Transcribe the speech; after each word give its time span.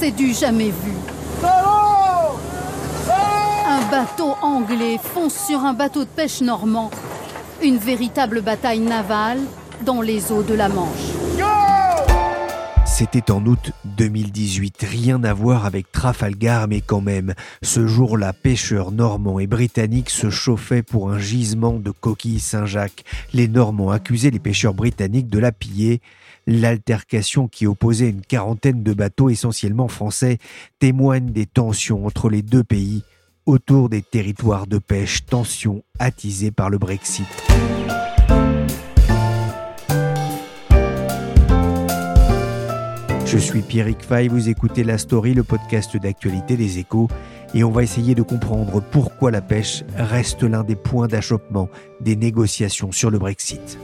C'est 0.00 0.12
du 0.12 0.32
jamais 0.32 0.70
vu. 0.70 0.94
Un 3.68 3.90
bateau 3.90 4.34
anglais 4.40 4.98
fonce 5.12 5.34
sur 5.46 5.60
un 5.60 5.74
bateau 5.74 6.04
de 6.04 6.08
pêche 6.08 6.40
normand. 6.40 6.90
Une 7.62 7.76
véritable 7.76 8.40
bataille 8.40 8.80
navale 8.80 9.40
dans 9.82 10.00
les 10.00 10.32
eaux 10.32 10.42
de 10.42 10.54
la 10.54 10.70
Manche. 10.70 11.19
C'était 13.00 13.30
en 13.30 13.46
août 13.46 13.72
2018, 13.96 14.84
rien 14.86 15.24
à 15.24 15.32
voir 15.32 15.64
avec 15.64 15.90
Trafalgar, 15.90 16.68
mais 16.68 16.82
quand 16.82 17.00
même, 17.00 17.32
ce 17.62 17.86
jour-là, 17.86 18.34
pêcheurs 18.34 18.92
normands 18.92 19.38
et 19.38 19.46
britanniques 19.46 20.10
se 20.10 20.28
chauffaient 20.28 20.82
pour 20.82 21.10
un 21.10 21.18
gisement 21.18 21.78
de 21.78 21.92
coquilles 21.92 22.40
Saint-Jacques. 22.40 23.04
Les 23.32 23.48
Normands 23.48 23.90
accusaient 23.90 24.28
les 24.28 24.38
pêcheurs 24.38 24.74
britanniques 24.74 25.28
de 25.28 25.38
la 25.38 25.50
piller. 25.50 26.02
L'altercation 26.46 27.48
qui 27.48 27.66
opposait 27.66 28.10
une 28.10 28.20
quarantaine 28.20 28.82
de 28.82 28.92
bateaux 28.92 29.30
essentiellement 29.30 29.88
français 29.88 30.36
témoigne 30.78 31.30
des 31.30 31.46
tensions 31.46 32.04
entre 32.04 32.28
les 32.28 32.42
deux 32.42 32.64
pays 32.64 33.02
autour 33.46 33.88
des 33.88 34.02
territoires 34.02 34.66
de 34.66 34.76
pêche, 34.76 35.24
tensions 35.24 35.84
attisées 35.98 36.50
par 36.50 36.68
le 36.68 36.76
Brexit. 36.76 37.26
Je 43.32 43.38
suis 43.38 43.62
Pierrick 43.62 44.02
Fay, 44.02 44.26
vous 44.26 44.48
écoutez 44.48 44.82
La 44.82 44.98
Story, 44.98 45.34
le 45.34 45.44
podcast 45.44 45.96
d'actualité 45.96 46.56
des 46.56 46.80
échos, 46.80 47.06
et 47.54 47.62
on 47.62 47.70
va 47.70 47.84
essayer 47.84 48.16
de 48.16 48.22
comprendre 48.22 48.82
pourquoi 48.90 49.30
la 49.30 49.40
pêche 49.40 49.84
reste 49.96 50.42
l'un 50.42 50.64
des 50.64 50.74
points 50.74 51.06
d'achoppement 51.06 51.68
des 52.00 52.16
négociations 52.16 52.90
sur 52.90 53.08
le 53.08 53.20
Brexit. 53.20 53.78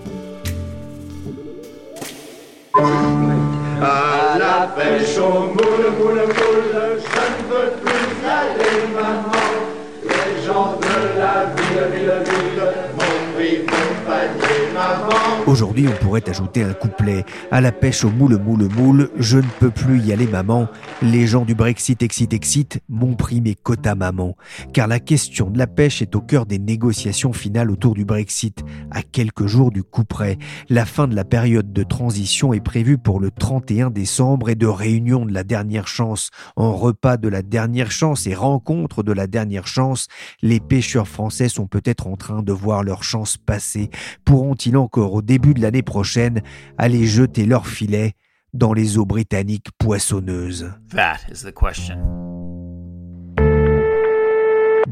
Aujourd'hui, 15.47 15.87
on 15.87 16.05
pourrait 16.05 16.29
ajouter 16.29 16.65
un 16.65 16.73
couplet 16.73 17.25
à 17.53 17.61
la 17.61 17.71
pêche 17.71 18.05
au 18.05 18.11
moule, 18.11 18.37
moule, 18.37 18.69
moule, 18.77 19.11
je 19.17 19.39
ne 19.39 19.47
peux 19.61 19.71
plus 19.71 20.01
y 20.01 20.13
aller, 20.13 20.27
maman. 20.27 20.67
Les 21.03 21.29
gens 21.29 21.45
du 21.45 21.55
Brexit 21.55 22.03
excite, 22.03 22.33
excite, 22.33 22.81
m'ont 22.89 23.15
pris 23.15 23.41
mes 23.41 23.55
quotas, 23.55 23.95
maman. 23.95 24.37
Car 24.73 24.89
la 24.89 24.99
question 24.99 25.49
de 25.49 25.57
la 25.57 25.69
pêche 25.69 26.03
est 26.03 26.17
au 26.17 26.21
cœur 26.21 26.47
des 26.47 26.59
négociations 26.59 27.33
finales 27.33 27.71
autour 27.71 27.95
du 27.95 28.05
Brexit, 28.05 28.65
à 28.91 29.03
quelques 29.03 29.47
jours 29.47 29.71
du 29.71 29.85
coup 29.85 30.03
près. 30.03 30.37
La 30.69 30.85
fin 30.85 31.07
de 31.07 31.15
la 31.15 31.25
période 31.25 31.73
de 31.73 31.85
transition 31.85 32.53
est 32.53 32.61
prévue 32.61 32.99
pour 32.99 33.21
le 33.21 33.31
31 33.31 33.91
décembre 33.91 34.51
et 34.51 34.57
de 34.57 34.67
réunion 34.67 35.27
de 35.27 35.33
la 35.33 35.45
dernière 35.45 35.87
chance, 35.87 36.31
en 36.57 36.75
repas 36.75 37.19
de 37.19 37.29
la 37.29 37.43
dernière 37.43 37.93
chance 37.93 38.27
et 38.27 38.35
rencontre 38.35 39.05
de 39.05 39.13
la 39.13 39.29
dernière 39.29 39.69
chance, 39.69 40.09
les 40.43 40.59
pêcheurs 40.59 41.07
français 41.07 41.49
sont 41.49 41.69
peut-être 41.69 42.09
en 42.09 42.17
train 42.17 42.43
de 42.43 42.53
voir 42.53 42.83
leur 42.83 43.05
chance 43.05 43.37
passer. 43.37 43.91
Pourront-ils 44.25 44.66
encore 44.75 45.13
au 45.13 45.23
début 45.23 45.55
de 45.55 45.61
l'année 45.61 45.83
prochaine 45.83 46.43
aller 46.79 47.07
jeter 47.07 47.45
leur 47.45 47.67
filet 47.67 48.15
dans 48.55 48.73
les 48.73 48.99
eaux 48.99 49.07
britanniques 49.07 49.69
poissonneuses 49.79 50.73
That 50.91 51.19
is 51.31 51.45
the 51.45 51.53
question. 51.53 52.36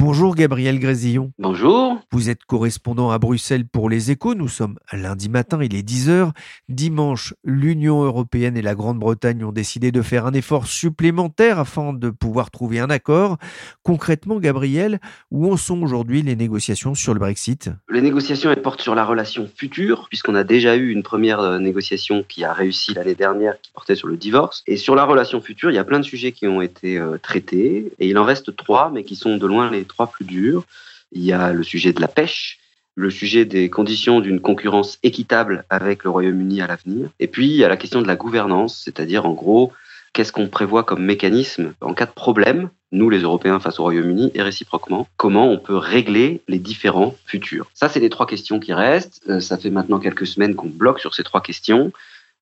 Bonjour 0.06 0.34
Gabriel 0.34 0.78
Grésillon. 0.80 1.32
Bonjour. 1.38 1.98
Vous 2.12 2.28
êtes 2.28 2.44
correspondant 2.44 3.10
à 3.10 3.18
Bruxelles 3.18 3.66
pour 3.66 3.88
les 3.88 4.10
échos. 4.10 4.34
Nous 4.34 4.48
sommes 4.48 4.76
lundi 4.92 5.30
matin, 5.30 5.58
il 5.62 5.74
est 5.74 5.82
10h. 5.82 6.32
Dimanche, 6.68 7.32
l'Union 7.42 8.02
européenne 8.02 8.58
et 8.58 8.60
la 8.60 8.74
Grande-Bretagne 8.74 9.42
ont 9.44 9.50
décidé 9.50 9.92
de 9.92 10.02
faire 10.02 10.26
un 10.26 10.34
effort 10.34 10.66
supplémentaire 10.66 11.58
afin 11.58 11.94
de 11.94 12.10
pouvoir 12.10 12.50
trouver 12.50 12.80
un 12.80 12.90
accord. 12.90 13.38
Concrètement, 13.82 14.40
Gabriel, 14.40 15.00
où 15.30 15.50
en 15.50 15.56
sont 15.56 15.82
aujourd'hui 15.82 16.20
les 16.20 16.36
négociations 16.36 16.94
sur 16.94 17.14
le 17.14 17.20
Brexit? 17.20 17.70
Les 17.88 18.02
négociations 18.02 18.50
elles 18.50 18.60
portent 18.60 18.82
sur 18.82 18.94
la 18.94 19.06
relation 19.06 19.48
future, 19.56 20.08
puisqu'on 20.10 20.34
a 20.34 20.44
déjà 20.44 20.76
eu 20.76 20.90
une 20.90 21.02
première 21.02 21.40
euh, 21.40 21.58
négociation 21.58 22.22
qui 22.28 22.44
a 22.44 22.52
réussi 22.52 22.92
l'année 22.92 23.14
dernière, 23.14 23.58
qui 23.62 23.70
portait 23.72 23.96
sur 23.96 24.08
le 24.08 24.18
divorce. 24.18 24.64
Et 24.66 24.76
sur 24.76 24.96
la 24.96 25.04
relation 25.04 25.40
future, 25.40 25.70
il 25.70 25.76
y 25.76 25.78
a 25.78 25.84
plein 25.84 26.00
de 26.00 26.04
sujets 26.04 26.32
qui 26.32 26.46
ont 26.46 26.60
été 26.60 26.98
euh, 26.98 27.16
traités, 27.16 27.90
et 27.98 28.06
il 28.06 28.18
en 28.18 28.24
reste 28.24 28.54
trois, 28.54 28.90
mais 28.92 29.02
qui 29.02 29.16
sont 29.16 29.38
de 29.38 29.46
loin 29.46 29.70
les 29.70 29.86
trois 29.94 30.08
plus 30.08 30.24
durs. 30.24 30.64
Il 31.12 31.24
y 31.24 31.32
a 31.32 31.52
le 31.52 31.62
sujet 31.62 31.92
de 31.92 32.00
la 32.00 32.08
pêche, 32.08 32.58
le 32.96 33.10
sujet 33.10 33.44
des 33.44 33.70
conditions 33.70 34.20
d'une 34.20 34.40
concurrence 34.40 34.98
équitable 35.02 35.64
avec 35.70 36.04
le 36.04 36.10
Royaume-Uni 36.10 36.60
à 36.60 36.66
l'avenir, 36.66 37.08
et 37.20 37.28
puis 37.28 37.46
il 37.46 37.56
y 37.56 37.64
a 37.64 37.68
la 37.68 37.76
question 37.76 38.02
de 38.02 38.06
la 38.06 38.16
gouvernance, 38.16 38.82
c'est-à-dire 38.84 39.26
en 39.26 39.32
gros, 39.32 39.72
qu'est-ce 40.12 40.32
qu'on 40.32 40.48
prévoit 40.48 40.84
comme 40.84 41.04
mécanisme 41.04 41.74
en 41.80 41.94
cas 41.94 42.06
de 42.06 42.12
problème, 42.12 42.70
nous 42.92 43.10
les 43.10 43.20
Européens 43.20 43.58
face 43.60 43.78
au 43.80 43.82
Royaume-Uni, 43.82 44.30
et 44.34 44.42
réciproquement, 44.42 45.08
comment 45.16 45.50
on 45.50 45.58
peut 45.58 45.76
régler 45.76 46.40
les 46.46 46.58
différents 46.58 47.14
futurs. 47.26 47.70
Ça, 47.74 47.88
c'est 47.88 48.00
les 48.00 48.10
trois 48.10 48.26
questions 48.26 48.60
qui 48.60 48.72
restent. 48.72 49.20
Euh, 49.28 49.40
ça 49.40 49.58
fait 49.58 49.70
maintenant 49.70 49.98
quelques 49.98 50.26
semaines 50.26 50.54
qu'on 50.54 50.68
bloque 50.68 51.00
sur 51.00 51.14
ces 51.14 51.24
trois 51.24 51.40
questions. 51.40 51.92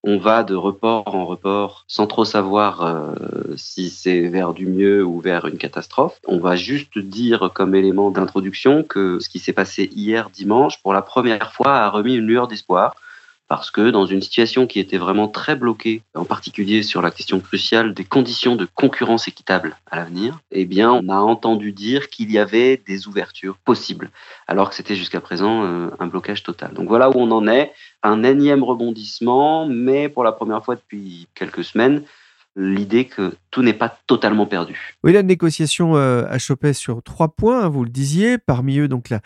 On 0.05 0.19
va 0.19 0.43
de 0.43 0.57
report 0.57 1.15
en 1.15 1.27
report 1.27 1.85
sans 1.87 2.09
trop 2.09 2.25
savoir 2.25 2.83
euh, 2.83 3.15
si 3.57 3.89
c'est 3.89 4.29
vers 4.29 4.53
du 4.53 4.67
mieux 4.67 5.05
ou 5.05 5.21
vers 5.21 5.47
une 5.47 5.59
catastrophe. 5.59 6.19
On 6.27 6.39
va 6.39 6.57
juste 6.57 6.99
dire 6.99 7.51
comme 7.55 7.75
élément 7.75 8.11
d'introduction 8.11 8.83
que 8.83 9.21
ce 9.21 9.29
qui 9.29 9.39
s'est 9.39 9.53
passé 9.53 9.89
hier 9.95 10.31
dimanche, 10.31 10.83
pour 10.83 10.93
la 10.93 11.03
première 11.03 11.53
fois, 11.53 11.77
a 11.77 11.89
remis 11.89 12.17
une 12.17 12.27
lueur 12.27 12.49
d'espoir. 12.49 12.97
Parce 13.53 13.71
que 13.71 13.91
dans 13.91 14.07
une 14.07 14.23
situation 14.23 14.67
qui 14.67 14.81
était 14.81 14.97
vraiment 14.97 15.29
très 15.29 15.57
bloquée, 15.57 16.01
en 16.15 16.25
particulier 16.25 16.83
sur 16.83 17.03
la 17.03 17.11
question 17.11 17.39
cruciale 17.39 17.93
des 17.93 18.03
conditions 18.03 18.57
de 18.57 18.65
concurrence 18.65 19.29
équitable 19.29 19.77
à 19.91 19.97
l'avenir, 19.97 20.41
eh 20.53 20.65
bien, 20.65 20.91
on 20.91 21.11
a 21.11 21.19
entendu 21.19 21.73
dire 21.73 22.09
qu'il 22.09 22.33
y 22.33 22.39
avait 22.39 22.79
des 22.87 23.09
ouvertures 23.09 23.59
possibles, 23.59 24.11
alors 24.49 24.71
que 24.71 24.75
c'était 24.75 24.97
jusqu'à 24.97 25.21
présent 25.21 25.65
euh, 25.65 25.91
un 25.99 26.07
blocage 26.07 26.43
total. 26.43 26.73
Donc 26.73 26.89
voilà 26.89 27.11
où 27.11 27.13
on 27.17 27.31
en 27.31 27.47
est 27.47 27.75
un 28.03 28.25
énième 28.25 28.65
rebondissement, 28.65 29.67
mais 29.69 30.09
pour 30.09 30.25
la 30.25 30.33
première 30.33 30.65
fois 30.65 30.77
depuis 30.77 31.29
quelques 31.35 31.63
semaines, 31.63 32.05
l'idée 32.57 33.05
que 33.05 33.35
tout 33.51 33.63
n'est 33.63 33.73
pas 33.75 33.99
totalement 34.07 34.47
perdu. 34.47 34.97
Oui, 35.05 35.13
la 35.13 35.23
négociation 35.23 35.97
euh, 35.97 36.25
achoppait 36.29 36.73
sur 36.73 37.03
trois 37.03 37.29
points, 37.29 37.65
hein, 37.65 37.69
vous 37.69 37.85
le 37.85 37.91
disiez, 37.91 38.39
parmi 38.39 38.79
eux 38.79 38.89
donc 38.89 39.11
la, 39.11 39.21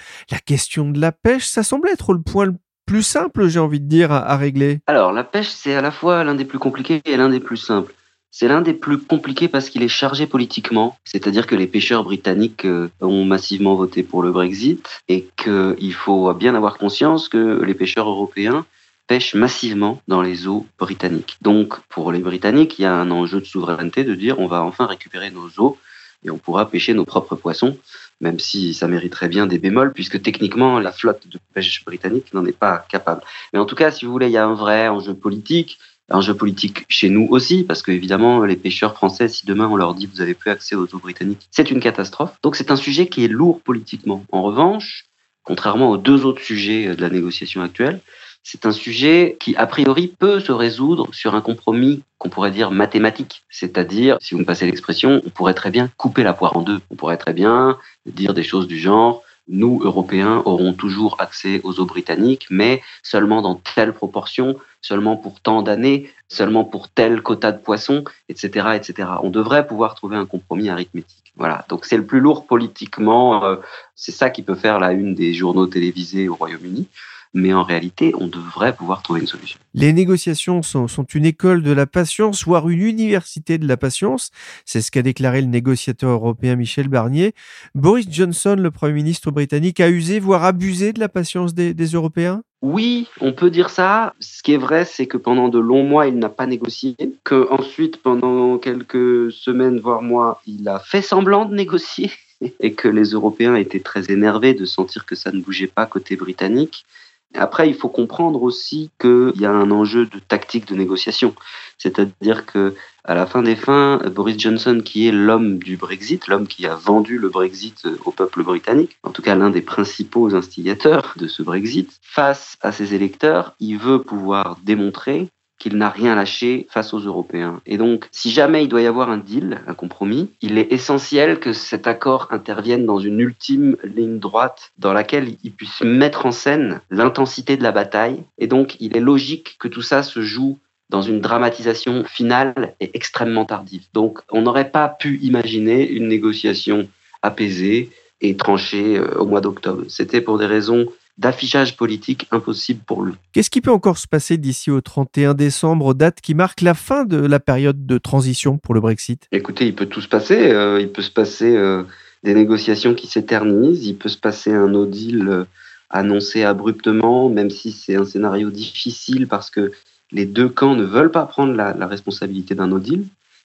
question 0.44 0.90
de 0.90 1.00
la 1.00 1.12
pêche, 1.12 1.46
ça 1.46 1.62
semble 1.62 1.88
être 1.88 2.12
le 2.12 2.22
point 2.22 2.46
le 2.46 2.54
plus 2.86 3.02
simple, 3.02 3.48
j'ai 3.48 3.58
envie 3.58 3.80
de 3.80 3.88
dire, 3.88 4.12
à, 4.12 4.36
régler. 4.36 4.78
Alors 4.86 5.12
la 5.12 5.24
pêche, 5.24 5.48
c'est 5.48 5.74
à 5.74 5.82
la 5.82 5.90
fois 5.90 6.24
l'un 6.24 6.34
des 6.34 6.44
plus 6.44 6.58
compliqués 6.58 7.02
et 7.04 7.16
l'un 7.16 7.28
des 7.28 7.40
plus 7.40 7.56
simples. 7.56 7.92
C'est 8.30 8.48
l'un 8.48 8.60
des 8.60 8.74
plus 8.74 8.98
compliqués 8.98 9.48
parce 9.48 9.70
qu'il 9.70 9.82
est 9.82 9.88
chargé 9.88 10.26
politiquement, 10.26 10.96
c'est-à-dire 11.04 11.46
que 11.46 11.54
les 11.54 11.66
pêcheurs 11.66 12.04
britanniques 12.04 12.64
euh, 12.64 12.88
ont 13.00 13.24
massivement 13.24 13.74
voté 13.74 14.02
pour 14.02 14.22
le 14.22 14.30
Brexit 14.30 14.86
et 15.08 15.26
qu'il 15.36 15.94
faut 15.94 16.32
bien 16.34 16.54
avoir 16.54 16.76
conscience 16.76 17.28
que 17.28 17.62
les 17.64 17.74
pêcheurs 17.74 18.08
européens 18.08 18.66
pêchent 19.06 19.34
massivement 19.34 20.02
dans 20.08 20.22
les 20.22 20.46
eaux 20.46 20.66
britanniques. 20.78 21.38
Donc 21.40 21.78
pour 21.88 22.12
les 22.12 22.18
Britanniques, 22.18 22.78
il 22.78 22.82
y 22.82 22.86
a 22.86 22.94
un 22.94 23.10
enjeu 23.10 23.40
de 23.40 23.46
souveraineté 23.46 24.04
de 24.04 24.14
dire 24.14 24.38
on 24.38 24.48
va 24.48 24.62
enfin 24.62 24.86
récupérer 24.86 25.30
nos 25.30 25.48
eaux 25.58 25.78
et 26.24 26.30
on 26.30 26.38
pourra 26.38 26.68
pêcher 26.68 26.94
nos 26.94 27.04
propres 27.04 27.36
poissons, 27.36 27.78
même 28.20 28.38
si 28.38 28.74
ça 28.74 28.88
mériterait 28.88 29.28
bien 29.28 29.46
des 29.46 29.58
bémols, 29.58 29.92
puisque 29.92 30.22
techniquement 30.22 30.78
la 30.78 30.92
flotte 30.92 31.28
de 31.28 31.38
pêche 31.54 31.84
britannique 31.84 32.32
n'en 32.32 32.44
est 32.46 32.56
pas 32.56 32.86
capable. 32.88 33.22
Mais 33.52 33.58
en 33.58 33.66
tout 33.66 33.76
cas, 33.76 33.90
si 33.90 34.04
vous 34.04 34.12
voulez, 34.12 34.26
il 34.26 34.32
y 34.32 34.38
a 34.38 34.46
un 34.46 34.54
vrai 34.54 34.88
enjeu 34.88 35.14
politique 35.14 35.78
un 36.08 36.20
jeu 36.20 36.34
politique 36.34 36.84
chez 36.88 37.08
nous 37.08 37.26
aussi, 37.30 37.64
parce 37.64 37.82
que 37.82 37.90
évidemment, 37.90 38.44
les 38.44 38.56
pêcheurs 38.56 38.94
français, 38.94 39.28
si 39.28 39.46
demain 39.46 39.68
on 39.68 39.76
leur 39.76 39.94
dit 39.94 40.06
vous 40.06 40.20
avez 40.20 40.34
plus 40.34 40.50
accès 40.50 40.76
aux 40.76 40.84
eaux 40.94 40.98
britanniques, 40.98 41.48
c'est 41.50 41.70
une 41.70 41.80
catastrophe. 41.80 42.36
Donc 42.42 42.56
c'est 42.56 42.70
un 42.70 42.76
sujet 42.76 43.08
qui 43.08 43.24
est 43.24 43.28
lourd 43.28 43.60
politiquement. 43.60 44.24
En 44.30 44.42
revanche, 44.42 45.06
contrairement 45.42 45.90
aux 45.90 45.98
deux 45.98 46.24
autres 46.24 46.42
sujets 46.42 46.94
de 46.94 47.00
la 47.00 47.10
négociation 47.10 47.62
actuelle, 47.62 48.00
c'est 48.48 48.64
un 48.64 48.70
sujet 48.70 49.36
qui, 49.40 49.56
a 49.56 49.66
priori, 49.66 50.06
peut 50.06 50.38
se 50.38 50.52
résoudre 50.52 51.12
sur 51.12 51.34
un 51.34 51.40
compromis 51.40 52.04
qu'on 52.16 52.28
pourrait 52.28 52.52
dire 52.52 52.70
mathématique. 52.70 53.42
C'est-à-dire, 53.50 54.18
si 54.20 54.34
vous 54.34 54.40
me 54.40 54.44
passez 54.44 54.66
l'expression, 54.66 55.20
on 55.26 55.30
pourrait 55.30 55.52
très 55.52 55.72
bien 55.72 55.90
couper 55.96 56.22
la 56.22 56.32
poire 56.32 56.56
en 56.56 56.62
deux. 56.62 56.78
On 56.92 56.94
pourrait 56.94 57.16
très 57.16 57.32
bien 57.32 57.76
dire 58.06 58.34
des 58.34 58.44
choses 58.44 58.68
du 58.68 58.78
genre, 58.78 59.24
nous, 59.48 59.80
Européens, 59.82 60.42
aurons 60.44 60.74
toujours 60.74 61.16
accès 61.18 61.60
aux 61.64 61.80
eaux 61.80 61.86
britanniques, 61.86 62.46
mais 62.48 62.82
seulement 63.02 63.42
dans 63.42 63.56
telle 63.74 63.92
proportion, 63.92 64.54
seulement 64.80 65.16
pour 65.16 65.40
tant 65.40 65.62
d'années, 65.62 66.08
seulement 66.28 66.62
pour 66.62 66.88
tel 66.88 67.22
quota 67.22 67.50
de 67.50 67.58
poissons, 67.58 68.04
etc., 68.28 68.68
etc. 68.76 69.08
On 69.24 69.30
devrait 69.30 69.66
pouvoir 69.66 69.96
trouver 69.96 70.16
un 70.18 70.26
compromis 70.26 70.68
arithmétique. 70.68 71.32
Voilà. 71.34 71.64
Donc 71.68 71.84
c'est 71.84 71.96
le 71.96 72.06
plus 72.06 72.20
lourd 72.20 72.46
politiquement. 72.46 73.44
Euh, 73.44 73.56
c'est 73.96 74.12
ça 74.12 74.30
qui 74.30 74.42
peut 74.42 74.54
faire 74.54 74.78
la 74.78 74.92
une 74.92 75.16
des 75.16 75.34
journaux 75.34 75.66
télévisés 75.66 76.28
au 76.28 76.36
Royaume-Uni 76.36 76.86
mais 77.36 77.52
en 77.52 77.62
réalité, 77.62 78.12
on 78.18 78.26
devrait 78.26 78.74
pouvoir 78.74 79.02
trouver 79.02 79.20
une 79.20 79.26
solution. 79.26 79.60
Les 79.74 79.92
négociations 79.92 80.62
sont, 80.62 80.86
une 81.14 81.26
école 81.26 81.62
de 81.62 81.70
la 81.70 81.86
patience, 81.86 82.44
voire 82.44 82.68
une 82.70 82.80
université 82.80 83.58
de 83.58 83.68
la 83.68 83.76
patience. 83.76 84.30
C'est 84.64 84.80
ce 84.80 84.90
qu'a 84.90 85.02
déclaré 85.02 85.42
le 85.42 85.46
négociateur 85.46 86.12
européen 86.12 86.56
Michel 86.56 86.88
Barnier. 86.88 87.34
Boris 87.74 88.06
Johnson, 88.10 88.56
le 88.58 88.70
Premier 88.70 88.94
ministre 88.94 89.30
britannique, 89.30 89.80
a 89.80 89.90
usé, 89.90 90.18
voire 90.18 90.44
abusé 90.44 90.94
de 90.94 90.98
la 90.98 91.10
patience 91.10 91.52
des, 91.54 91.74
des 91.74 91.86
Européens? 91.88 92.42
Oui, 92.62 93.06
on 93.20 93.34
peut 93.34 93.50
dire 93.50 93.68
ça. 93.68 94.14
Ce 94.18 94.42
qui 94.42 94.54
est 94.54 94.58
vrai, 94.58 94.86
c'est 94.86 95.06
que 95.06 95.18
pendant 95.18 95.50
de 95.50 95.58
longs 95.58 95.84
mois, 95.84 96.06
il 96.06 96.18
n'a 96.18 96.30
pas 96.30 96.46
négocié, 96.46 96.96
que 97.22 97.46
ensuite, 97.50 97.98
pendant 97.98 98.56
quelques 98.56 99.30
semaines, 99.30 99.78
voire 99.78 100.00
mois, 100.00 100.40
il 100.46 100.66
a 100.68 100.78
fait 100.78 101.02
semblant 101.02 101.44
de 101.44 101.54
négocier 101.54 102.10
et 102.60 102.72
que 102.72 102.88
les 102.88 103.10
Européens 103.10 103.56
étaient 103.56 103.80
très 103.80 104.10
énervés 104.10 104.54
de 104.54 104.64
sentir 104.64 105.04
que 105.04 105.14
ça 105.14 105.32
ne 105.32 105.42
bougeait 105.42 105.66
pas 105.66 105.84
côté 105.84 106.16
britannique. 106.16 106.86
Après, 107.34 107.68
il 107.68 107.74
faut 107.74 107.88
comprendre 107.88 108.42
aussi 108.42 108.90
qu'il 109.00 109.34
y 109.36 109.46
a 109.46 109.50
un 109.50 109.70
enjeu 109.70 110.06
de 110.06 110.18
tactique 110.18 110.66
de 110.68 110.74
négociation. 110.74 111.34
C'est-à-dire 111.78 112.46
que 112.46 112.74
à 113.04 113.14
la 113.14 113.26
fin 113.26 113.42
des 113.42 113.56
fins, 113.56 114.00
Boris 114.12 114.38
Johnson, 114.38 114.82
qui 114.84 115.06
est 115.06 115.12
l'homme 115.12 115.58
du 115.58 115.76
Brexit, 115.76 116.26
l'homme 116.26 116.48
qui 116.48 116.66
a 116.66 116.74
vendu 116.74 117.18
le 117.18 117.28
Brexit 117.28 117.86
au 118.04 118.10
peuple 118.10 118.42
britannique, 118.42 118.98
en 119.04 119.10
tout 119.10 119.22
cas 119.22 119.36
l'un 119.36 119.50
des 119.50 119.62
principaux 119.62 120.34
instigateurs 120.34 121.14
de 121.16 121.28
ce 121.28 121.42
Brexit, 121.42 121.98
face 122.02 122.56
à 122.62 122.72
ses 122.72 122.94
électeurs, 122.94 123.54
il 123.60 123.78
veut 123.78 124.02
pouvoir 124.02 124.58
démontrer 124.64 125.28
qu'il 125.58 125.76
n'a 125.76 125.88
rien 125.88 126.14
lâché 126.14 126.66
face 126.70 126.92
aux 126.92 126.98
Européens. 126.98 127.60
Et 127.66 127.78
donc, 127.78 128.08
si 128.12 128.30
jamais 128.30 128.64
il 128.64 128.68
doit 128.68 128.82
y 128.82 128.86
avoir 128.86 129.10
un 129.10 129.18
deal, 129.18 129.62
un 129.66 129.74
compromis, 129.74 130.30
il 130.42 130.58
est 130.58 130.72
essentiel 130.72 131.40
que 131.40 131.52
cet 131.52 131.86
accord 131.86 132.28
intervienne 132.30 132.86
dans 132.86 132.98
une 132.98 133.20
ultime 133.20 133.76
ligne 133.82 134.18
droite 134.18 134.72
dans 134.78 134.92
laquelle 134.92 135.36
il 135.42 135.52
puisse 135.52 135.80
mettre 135.82 136.26
en 136.26 136.30
scène 136.30 136.80
l'intensité 136.90 137.56
de 137.56 137.62
la 137.62 137.72
bataille. 137.72 138.22
Et 138.38 138.46
donc, 138.46 138.76
il 138.80 138.96
est 138.96 139.00
logique 139.00 139.56
que 139.58 139.68
tout 139.68 139.82
ça 139.82 140.02
se 140.02 140.20
joue 140.20 140.58
dans 140.88 141.02
une 141.02 141.20
dramatisation 141.20 142.04
finale 142.04 142.74
et 142.80 142.90
extrêmement 142.94 143.44
tardive. 143.44 143.86
Donc, 143.92 144.20
on 144.30 144.42
n'aurait 144.42 144.70
pas 144.70 144.88
pu 144.88 145.18
imaginer 145.22 145.88
une 145.88 146.08
négociation 146.08 146.88
apaisée 147.22 147.90
et 148.20 148.36
tranchée 148.36 148.96
euh, 148.96 149.18
au 149.18 149.26
mois 149.26 149.40
d'octobre. 149.40 149.84
C'était 149.88 150.20
pour 150.20 150.38
des 150.38 150.46
raisons 150.46 150.86
d'affichage 151.18 151.76
politique 151.76 152.26
impossible 152.30 152.80
pour 152.86 153.02
lui. 153.02 153.14
Qu'est-ce 153.32 153.50
qui 153.50 153.60
peut 153.60 153.70
encore 153.70 153.98
se 153.98 154.06
passer 154.06 154.36
d'ici 154.36 154.70
au 154.70 154.80
31 154.80 155.34
décembre, 155.34 155.94
date 155.94 156.20
qui 156.20 156.34
marque 156.34 156.60
la 156.60 156.74
fin 156.74 157.04
de 157.04 157.16
la 157.16 157.40
période 157.40 157.86
de 157.86 157.98
transition 157.98 158.58
pour 158.58 158.74
le 158.74 158.80
Brexit? 158.80 159.26
Écoutez, 159.32 159.66
il 159.66 159.74
peut 159.74 159.86
tout 159.86 160.00
se 160.00 160.08
passer. 160.08 160.50
Euh, 160.50 160.80
il 160.80 160.90
peut 160.90 161.02
se 161.02 161.10
passer 161.10 161.56
euh, 161.56 161.84
des 162.22 162.34
négociations 162.34 162.94
qui 162.94 163.06
s'éternisent, 163.06 163.86
il 163.86 163.96
peut 163.96 164.08
se 164.08 164.18
passer 164.18 164.52
un 164.52 164.68
no 164.68 164.84
deal 164.84 165.28
euh, 165.28 165.44
annoncé 165.88 166.44
abruptement, 166.44 167.28
même 167.28 167.50
si 167.50 167.72
c'est 167.72 167.96
un 167.96 168.04
scénario 168.04 168.50
difficile 168.50 169.26
parce 169.26 169.50
que 169.50 169.72
les 170.12 170.26
deux 170.26 170.48
camps 170.48 170.76
ne 170.76 170.84
veulent 170.84 171.10
pas 171.10 171.24
prendre 171.24 171.54
la, 171.54 171.72
la 171.72 171.86
responsabilité 171.86 172.54
d'un 172.54 172.66
no 172.66 172.78
deal. 172.78 173.04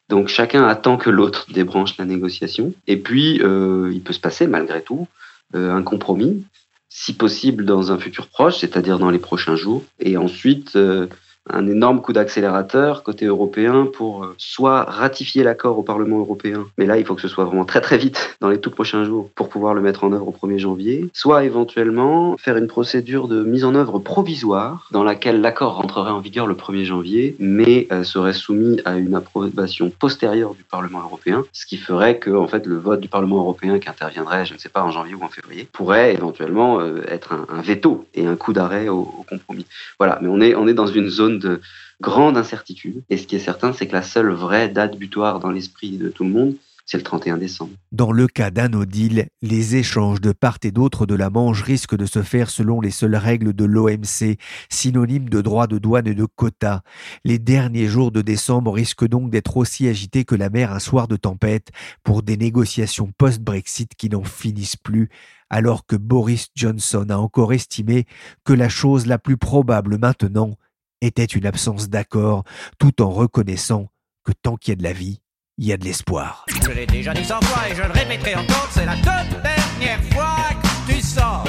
Donc 0.10 0.28
chacun 0.28 0.66
attend 0.66 0.98
que 0.98 1.10
l'autre 1.10 1.48
débranche 1.54 1.98
la 1.98 2.06
négociation. 2.06 2.74
Et 2.88 2.98
puis, 2.98 3.36
il 3.36 4.02
peut 4.04 4.12
se 4.12 4.20
passer 4.20 4.46
malgré 4.46 4.82
tout 4.82 5.08
un 5.54 5.82
compromis 5.84 6.44
si 6.94 7.14
possible 7.14 7.64
dans 7.64 7.94
un 7.94 7.98
futur 7.98 8.28
proche, 8.28 8.58
c'est-à-dire 8.58 9.00
dans 9.00 9.10
les 9.10 9.18
prochains 9.18 9.56
jours, 9.56 9.82
et 10.00 10.18
ensuite 10.18 10.76
euh, 10.76 11.08
un 11.50 11.68
énorme 11.68 12.02
coup 12.02 12.14
d'accélérateur 12.14 13.04
côté 13.04 13.26
européen 13.26 13.88
pour 13.92 14.24
euh, 14.24 14.36
soit 14.38 14.84
ratifier 14.84 15.44
l'accord 15.44 15.78
au 15.78 15.84
Parlement 15.84 16.20
européen, 16.20 16.66
mais 16.78 16.86
là 16.86 16.98
il 16.98 17.06
faut 17.06 17.16
que 17.16 17.22
ce 17.22 17.28
soit 17.28 17.46
vraiment 17.46 17.66
très 17.66 17.82
très 17.82 17.98
vite 17.98 18.36
dans 18.42 18.50
les 18.50 18.60
tout 18.60 18.70
prochains 18.70 19.06
jours 19.06 19.30
pour 19.36 19.50
pouvoir 19.50 19.74
le 19.74 19.82
mettre 19.82 20.04
en 20.04 20.14
œuvre 20.14 20.28
au 20.28 20.48
1er 20.48 20.60
janvier, 20.60 21.10
soit 21.14 21.44
éventuellement 21.44 22.38
faire 22.38 22.58
une 22.58 22.68
procédure 22.68 23.28
de 23.28 23.44
mise 23.44 23.66
en 23.66 23.76
œuvre 23.76 24.00
provisoire 24.00 24.88
dans 24.92 25.04
laquelle 25.04 25.42
l'accord 25.42 25.76
rentrerait 25.76 26.12
en 26.12 26.20
vigueur 26.20 26.46
le 26.46 26.54
1er 26.54 26.84
janvier, 26.84 27.36
mais 27.40 27.88
euh, 27.92 28.04
serait 28.04 28.34
soumis 28.34 28.80
à 28.86 28.98
une 28.98 29.16
approbation 29.16 29.90
postérieure 29.90 30.54
du 30.54 30.64
Parlement 30.64 31.00
européen, 31.00 31.44
ce 31.54 31.66
qui 31.66 31.78
ferait 31.78 32.20
que 32.20 32.32
en 32.32 32.48
fait 32.48 32.66
le 32.68 32.78
vote 32.78 33.00
du 33.00 33.08
Parlement 33.08 33.38
européen 33.38 33.80
qui 33.80 33.90
interviendrait, 33.90 34.46
je 34.46 34.54
ne 34.54 34.60
sais 34.60 34.70
pas 34.70 34.84
en 34.84 34.92
janvier 34.92 35.16
ou 35.16 35.24
en 35.24 35.30
février, 35.30 35.68
pourrait 35.72 36.14
éventuellement 36.14 36.80
euh, 36.80 37.02
être 37.08 37.34
un, 37.50 37.62
veto 37.62 38.06
et 38.14 38.26
un 38.26 38.36
coup 38.36 38.54
d'arrêt 38.54 38.88
au, 38.90 39.00
au 39.00 39.26
compromis. 39.28 39.66
Voilà, 39.98 40.20
mais 40.22 40.28
on 40.28 40.40
est 40.40 40.56
on 40.56 40.68
est 40.68 40.74
dans 40.74 40.88
une 40.88 41.10
zone 41.10 41.31
de 41.40 41.62
grande 42.02 42.38
incertitude. 42.38 43.04
Et 43.10 43.18
ce 43.18 43.28
qui 43.28 43.36
est 43.36 43.40
certain, 43.40 43.74
c'est 43.74 43.88
que 43.88 43.94
la 43.94 44.02
seule 44.02 44.32
vraie 44.32 44.70
date 44.70 44.98
butoir 44.98 45.40
dans 45.40 45.52
l'esprit 45.52 45.98
de 45.98 46.10
tout 46.10 46.24
le 46.24 46.32
monde, 46.32 46.56
c'est 46.86 46.98
le 46.98 47.04
31 47.04 47.38
décembre. 47.38 47.72
Dans 47.92 48.12
le 48.12 48.28
cas 48.28 48.52
d'un 48.52 48.68
deal, 48.86 49.28
les 49.42 49.76
échanges 49.78 50.20
de 50.20 50.34
part 50.34 50.58
et 50.64 50.72
d'autre 50.72 51.06
de 51.06 51.16
la 51.16 51.30
Manche 51.30 51.62
risquent 51.62 51.96
de 51.96 52.06
se 52.06 52.22
faire 52.22 52.50
selon 52.50 52.82
les 52.82 52.92
seules 52.92 53.16
règles 53.16 53.54
de 53.54 53.64
l'OMC, 53.64 54.38
synonyme 54.70 55.30
de 55.30 55.42
droit 55.42 55.68
de 55.68 55.78
douane 55.78 56.08
et 56.08 56.14
de 56.14 56.26
quotas. 56.26 56.82
Les 57.24 57.40
derniers 57.40 57.88
jours 57.88 58.12
de 58.12 58.22
décembre 58.22 58.74
risquent 58.74 59.08
donc 59.08 59.30
d'être 59.30 59.56
aussi 59.58 59.88
agités 59.88 60.26
que 60.26 60.36
la 60.36 60.50
mer 60.50 60.74
un 60.74 60.80
soir 60.80 61.08
de 61.08 61.16
tempête 61.16 61.70
pour 62.04 62.24
des 62.24 62.36
négociations 62.36 63.12
post-Brexit 63.18 63.96
qui 63.96 64.10
n'en 64.10 64.24
finissent 64.24 64.76
plus, 64.76 65.10
alors 65.50 65.86
que 65.86 65.96
Boris 65.96 66.50
Johnson 66.56 67.06
a 67.10 67.16
encore 67.16 67.54
estimé 67.54 68.06
que 68.44 68.54
la 68.54 68.70
chose 68.70 69.06
la 69.06 69.18
plus 69.18 69.38
probable 69.38 69.98
maintenant 69.98 70.58
était 71.02 71.26
une 71.26 71.46
absence 71.46 71.90
d'accord, 71.90 72.44
tout 72.80 73.02
en 73.02 73.10
reconnaissant 73.10 73.90
que 74.24 74.32
tant 74.32 74.56
qu'il 74.56 74.72
y 74.72 74.74
a 74.74 74.76
de 74.76 74.84
la 74.84 74.94
vie, 74.94 75.22
il 75.58 75.66
y 75.66 75.74
a 75.74 75.78
de 75.78 75.84
l'espoir. 75.84 76.46
Je 76.48 76.72
l'ai 76.72 76.86
déjà 76.86 77.14
dit 77.14 77.26
cent 77.26 77.42
fois 77.42 77.70
et 77.70 77.76
je 77.76 77.82
le 77.82 77.92
répéterai 77.92 78.36
encore, 78.36 78.68
c'est 78.72 78.86
la 78.86 78.96
toute 78.96 79.42
dernière 79.42 80.04
fois 80.14 80.38
que 80.62 80.92
tu 80.94 81.02
sors. 81.02 81.44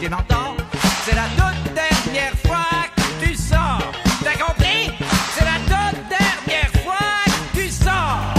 Tu 0.00 0.08
m'entends? 0.08 0.56
C'est 1.04 1.14
la 1.14 1.28
toute 1.36 1.72
dernière 1.72 2.32
fois 2.44 2.66
que 2.96 3.24
tu 3.24 3.34
sors. 3.34 3.92
T'as 4.22 4.36
compris? 4.36 4.90
C'est 5.36 5.44
la 5.44 5.58
toute 5.60 6.08
dernière 6.08 6.72
fois 6.82 7.24
que 7.52 7.60
tu 7.60 7.70
sors. 7.70 8.34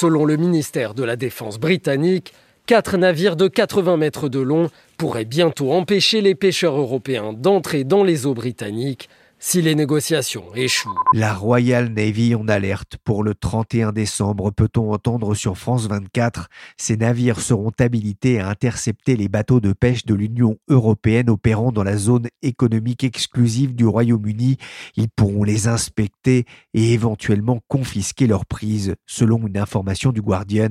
Selon 0.00 0.24
le 0.24 0.36
ministère 0.36 0.94
de 0.94 1.04
la 1.04 1.16
Défense 1.16 1.58
britannique, 1.58 2.32
Quatre 2.68 2.98
navires 2.98 3.36
de 3.36 3.48
80 3.48 3.96
mètres 3.96 4.28
de 4.28 4.40
long 4.40 4.68
pourraient 4.98 5.24
bientôt 5.24 5.72
empêcher 5.72 6.20
les 6.20 6.34
pêcheurs 6.34 6.76
européens 6.76 7.32
d'entrer 7.32 7.82
dans 7.82 8.04
les 8.04 8.26
eaux 8.26 8.34
britanniques 8.34 9.08
si 9.40 9.62
les 9.62 9.74
négociations 9.74 10.44
échouent. 10.54 10.94
La 11.14 11.32
Royal 11.32 11.88
Navy 11.88 12.34
en 12.34 12.48
alerte 12.48 12.96
pour 13.04 13.22
le 13.22 13.34
31 13.34 13.92
décembre, 13.92 14.50
peut-on 14.50 14.92
entendre 14.92 15.34
sur 15.34 15.56
France 15.56 15.86
24. 15.86 16.48
Ces 16.76 16.96
navires 16.96 17.40
seront 17.40 17.70
habilités 17.78 18.40
à 18.40 18.48
intercepter 18.48 19.16
les 19.16 19.28
bateaux 19.28 19.60
de 19.60 19.72
pêche 19.72 20.04
de 20.04 20.14
l'Union 20.14 20.56
européenne 20.68 21.30
opérant 21.30 21.72
dans 21.72 21.84
la 21.84 21.96
zone 21.96 22.26
économique 22.42 23.04
exclusive 23.04 23.74
du 23.74 23.86
Royaume-Uni. 23.86 24.56
Ils 24.96 25.08
pourront 25.08 25.44
les 25.44 25.68
inspecter 25.68 26.44
et 26.74 26.92
éventuellement 26.92 27.60
confisquer 27.68 28.26
leurs 28.26 28.46
prises, 28.46 28.94
selon 29.06 29.46
une 29.46 29.58
information 29.58 30.12
du 30.12 30.20
Guardian. 30.20 30.70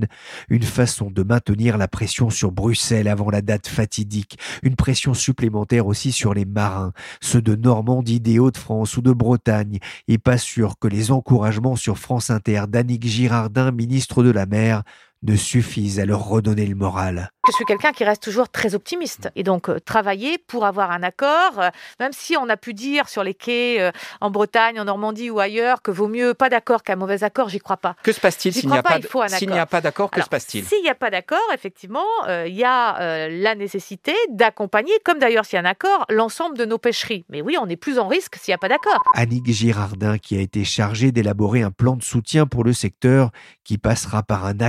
Une 0.49 0.63
façon 0.63 1.09
de 1.09 1.23
maintenir 1.23 1.77
la 1.77 1.87
pression 1.87 2.29
sur 2.29 2.51
Bruxelles 2.51 3.07
avant 3.07 3.29
la 3.29 3.41
date 3.41 3.67
fatidique. 3.67 4.37
Une 4.61 4.75
pression 4.75 5.13
supplémentaire 5.13 5.87
aussi 5.87 6.11
sur 6.11 6.33
les 6.33 6.45
marins, 6.45 6.91
ceux 7.21 7.41
de 7.41 7.55
Normandie, 7.55 8.19
des 8.19 8.39
Hauts 8.39 8.56
france 8.57 8.97
ou 8.97 9.01
de 9.01 9.11
Bretagne, 9.11 9.79
et 10.07 10.17
pas 10.17 10.37
sûr 10.37 10.79
que 10.79 10.87
les 10.87 11.11
encouragements 11.11 11.75
sur 11.75 11.97
France 11.97 12.29
Inter 12.29 12.63
d'Annick 12.67 13.05
Girardin, 13.05 13.71
ministre 13.71 14.23
de 14.23 14.31
la 14.31 14.45
Mer, 14.45 14.83
ne 15.23 15.35
suffisent 15.35 15.99
à 15.99 16.05
leur 16.05 16.27
redonner 16.27 16.65
le 16.65 16.75
moral. 16.75 17.31
Je 17.47 17.53
suis 17.53 17.65
quelqu'un 17.65 17.93
qui 17.93 18.03
reste 18.03 18.21
toujours 18.21 18.49
très 18.49 18.75
optimiste. 18.75 19.29
Et 19.35 19.43
donc, 19.43 19.69
euh, 19.69 19.79
travailler 19.79 20.37
pour 20.37 20.65
avoir 20.65 20.91
un 20.91 21.01
accord, 21.01 21.59
euh, 21.59 21.69
même 21.99 22.11
si 22.11 22.35
on 22.35 22.49
a 22.49 22.57
pu 22.57 22.73
dire 22.73 23.07
sur 23.07 23.23
les 23.23 23.33
quais 23.33 23.79
euh, 23.79 23.91
en 24.19 24.29
Bretagne, 24.31 24.79
en 24.79 24.85
Normandie 24.85 25.29
ou 25.29 25.39
ailleurs 25.39 25.81
que 25.81 25.89
vaut 25.89 26.09
mieux 26.09 26.33
pas 26.33 26.49
d'accord 26.49 26.83
qu'un 26.83 26.97
mauvais 26.97 27.23
accord, 27.23 27.47
j'y 27.47 27.59
crois 27.59 27.77
pas. 27.77 27.95
Que 28.03 28.11
se 28.11 28.19
passe-t-il 28.19 28.53
s'il 28.53 28.69
n'y 28.69 28.77
a, 28.77 28.83
pas, 28.83 28.99
s'il 29.29 29.49
n'y 29.49 29.57
a 29.57 29.65
pas 29.65 29.79
d'accord 29.79 30.11
Que 30.11 30.21
se 30.21 30.27
passe-t-il 30.27 30.65
S'il 30.65 30.81
n'y 30.81 30.89
a 30.89 30.95
pas 30.95 31.09
d'accord, 31.09 31.39
effectivement, 31.53 32.05
il 32.27 32.53
y 32.53 32.65
a 32.65 33.27
la 33.29 33.55
nécessité 33.55 34.13
d'accompagner, 34.29 34.93
comme 35.05 35.19
d'ailleurs 35.19 35.45
s'il 35.45 35.55
y 35.55 35.59
a 35.59 35.61
un 35.61 35.65
accord, 35.65 36.05
l'ensemble 36.09 36.57
de 36.57 36.65
nos 36.65 36.77
pêcheries. 36.77 37.25
Mais 37.29 37.41
oui, 37.41 37.55
on 37.59 37.67
est 37.67 37.77
plus 37.77 37.99
en 37.99 38.07
risque 38.07 38.35
s'il 38.35 38.51
n'y 38.51 38.55
a 38.55 38.59
pas 38.59 38.69
d'accord. 38.69 39.01
Annick 39.13 39.49
Girardin, 39.51 40.17
qui 40.17 40.37
a 40.37 40.41
été 40.41 40.63
chargée 40.63 41.11
d'élaborer 41.11 41.61
un 41.61 41.71
plan 41.71 41.95
de 41.95 42.03
soutien 42.03 42.45
pour 42.45 42.63
le 42.63 42.73
secteur, 42.73 43.31
qui 43.63 43.77
passera 43.77 44.23
par 44.23 44.45
un 44.45 44.59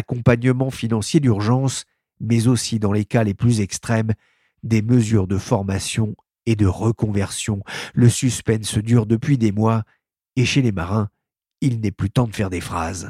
financier 0.70 1.20
d'urgence 1.20 1.84
mais 2.20 2.48
aussi 2.48 2.78
dans 2.78 2.92
les 2.92 3.04
cas 3.04 3.24
les 3.24 3.34
plus 3.34 3.60
extrêmes, 3.60 4.12
des 4.62 4.82
mesures 4.82 5.26
de 5.26 5.38
formation 5.38 6.16
et 6.46 6.56
de 6.56 6.66
reconversion. 6.66 7.62
Le 7.94 8.08
suspense 8.08 8.78
dure 8.78 9.06
depuis 9.06 9.38
des 9.38 9.52
mois, 9.52 9.84
et 10.36 10.44
chez 10.44 10.62
les 10.62 10.72
marins, 10.72 11.08
il 11.60 11.80
n'est 11.80 11.90
plus 11.90 12.10
temps 12.10 12.26
de 12.26 12.34
faire 12.34 12.50
des 12.50 12.60
phrases. 12.60 13.08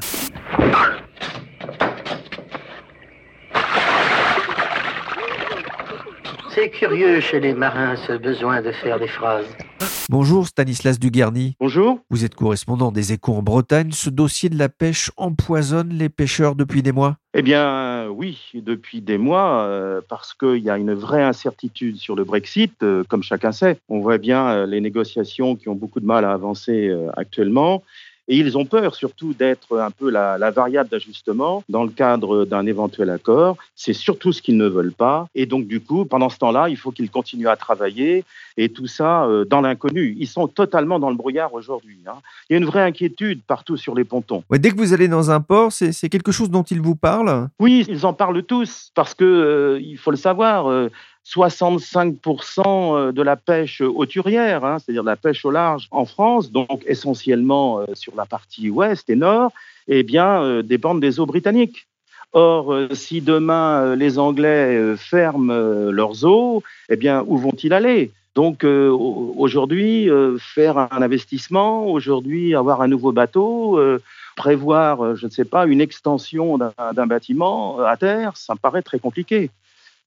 C'est 6.61 6.71
curieux 6.71 7.21
chez 7.21 7.39
les 7.39 7.55
marins 7.55 7.95
ce 7.95 8.15
besoin 8.15 8.61
de 8.61 8.73
faire 8.73 8.99
des 8.99 9.07
phrases. 9.07 9.47
Bonjour 10.11 10.45
Stanislas 10.45 10.99
Dugarny. 10.99 11.55
Bonjour. 11.61 12.01
Vous 12.11 12.25
êtes 12.25 12.35
correspondant 12.35 12.91
des 12.91 13.13
échos 13.13 13.35
en 13.35 13.43
Bretagne. 13.43 13.93
Ce 13.93 14.11
dossier 14.11 14.49
de 14.49 14.59
la 14.59 14.69
pêche 14.69 15.13
empoisonne 15.17 15.91
les 15.91 16.09
pêcheurs 16.09 16.57
depuis 16.57 16.83
des 16.83 16.91
mois 16.91 17.17
Eh 17.33 17.43
bien 17.43 18.09
oui, 18.09 18.51
depuis 18.55 19.03
des 19.03 19.19
mois, 19.19 19.63
euh, 19.63 20.01
parce 20.09 20.35
qu'il 20.35 20.59
y 20.59 20.69
a 20.69 20.79
une 20.79 20.95
vraie 20.95 21.23
incertitude 21.23 21.97
sur 21.97 22.17
le 22.17 22.25
Brexit, 22.25 22.75
euh, 22.83 23.05
comme 23.09 23.23
chacun 23.23 23.53
sait. 23.53 23.79
On 23.89 24.01
voit 24.01 24.19
bien 24.19 24.49
euh, 24.49 24.67
les 24.67 24.81
négociations 24.81 25.55
qui 25.55 25.69
ont 25.69 25.77
beaucoup 25.77 26.01
de 26.01 26.07
mal 26.07 26.25
à 26.25 26.33
avancer 26.33 26.93
actuellement. 27.17 27.85
Et 28.29 28.37
ils 28.37 28.59
ont 28.59 28.67
peur 28.67 28.95
surtout 28.95 29.33
d'être 29.33 29.79
un 29.79 29.91
peu 29.91 30.11
la, 30.11 30.51
variable 30.51 30.91
d'ajustement 30.91 31.65
dans 31.69 31.83
le 31.83 31.91
cadre 31.91 32.45
d'un 32.45 32.67
éventuel 32.67 33.11
accord. 33.11 33.57
C'est 33.75 33.95
surtout 33.95 34.33
ce 34.33 34.43
qu'ils 34.43 34.57
ne 34.57 34.67
veulent 34.67 34.93
pas. 34.93 35.29
Et 35.35 35.47
donc, 35.47 35.67
du 35.67 35.81
coup, 35.81 36.05
pendant 36.05 36.29
ce 36.29 36.39
temps-là, 36.39 36.69
il 36.69 36.77
faut 36.77 36.91
qu'ils 36.91 37.11
continuent 37.11 37.49
à 37.49 37.57
travailler 37.57 38.25
et 38.59 38.69
tout 38.69 38.87
ça 38.87 39.25
euh, 39.25 39.45
dans 39.45 39.61
l'inconnu. 39.61 40.17
Ils 40.19 40.27
sont 40.27 40.47
totalement 40.49 40.99
dans 40.99 41.11
le 41.11 41.17
brouillard 41.17 41.55
aujourd'hui. 41.55 41.99
Hein. 42.07 42.17
Il 42.49 42.53
y 42.53 42.57
a 42.57 42.59
une 42.59 42.67
vraie 42.67 42.83
inquiétude 42.83 43.41
partout 43.47 43.77
sur 43.77 43.95
les 43.95 44.05
pontons. 44.05 44.43
dès 44.51 44.71
que 44.71 44.77
vous 44.77 44.93
allez 44.93 45.09
dans 45.09 45.31
un 45.31 45.41
port, 45.41 45.73
c'est 45.73 46.09
quelque 46.09 46.33
chose 46.33 46.51
dont 46.51 46.65
ils 46.65 46.81
vous 46.81 46.97
parlent? 46.97 47.49
Oui, 47.59 47.87
ils 47.89 48.05
en 48.05 48.13
parlent 48.13 48.43
tous 48.43 48.91
parce 48.95 49.15
que 49.15 49.25
euh, 49.25 49.81
il 49.81 49.97
faut 49.97 50.11
le 50.11 50.17
savoir. 50.17 50.69
Euh, 50.71 50.91
65% 51.29 52.63
euh, 52.67 53.13
de 53.13 53.23
la 53.23 53.37
pêche 53.37 53.83
hauturière, 53.83 54.65
hein, 54.65 54.79
c'est-à-dire 54.79 55.03
de 55.03 55.09
la 55.09 55.17
pêche 55.17 55.45
au 55.45 55.51
large 55.51 55.89
en 55.91 56.07
France, 56.07 56.51
donc 56.51 56.83
essentiellement 56.87 57.81
euh, 57.81 57.85
sur 57.95 58.15
la 58.17 58.25
partie 58.25 58.71
ouest 58.71 59.11
et 59.11 59.17
nord, 59.17 59.53
eh 59.89 60.03
bien, 60.03 60.43
euh, 60.43 60.63
dépendent 60.63 61.01
des 61.01 61.21
eaux 61.21 61.27
britanniques. 61.27 61.87
Or, 62.33 62.75
si 62.93 63.23
demain 63.23 63.97
les 63.97 64.19
Anglais 64.19 64.97
ferment 64.99 65.51
leurs 65.91 66.27
eaux, 66.27 66.63
eh 66.91 66.97
bien, 66.97 67.25
où 67.27 67.39
vont-ils 67.39 67.73
aller? 67.73 68.11
Donc 68.35 68.65
aujourd'hui, 68.65 70.11
faire 70.39 70.77
un 70.77 71.01
investissement, 71.01 71.87
aujourd'hui 71.87 72.55
avoir 72.55 72.83
un 72.83 72.87
nouveau 72.87 73.13
bateau, 73.13 73.81
prévoir, 74.37 75.17
je 75.17 75.25
ne 75.25 75.31
sais 75.31 75.47
pas, 75.47 75.65
une 75.67 75.81
extension 75.81 76.59
d'un 76.59 77.07
bâtiment 77.07 77.81
à 77.81 77.97
terre, 77.97 78.37
ça 78.37 78.53
me 78.53 78.59
paraît 78.59 78.83
très 78.83 78.99
compliqué. 78.99 79.49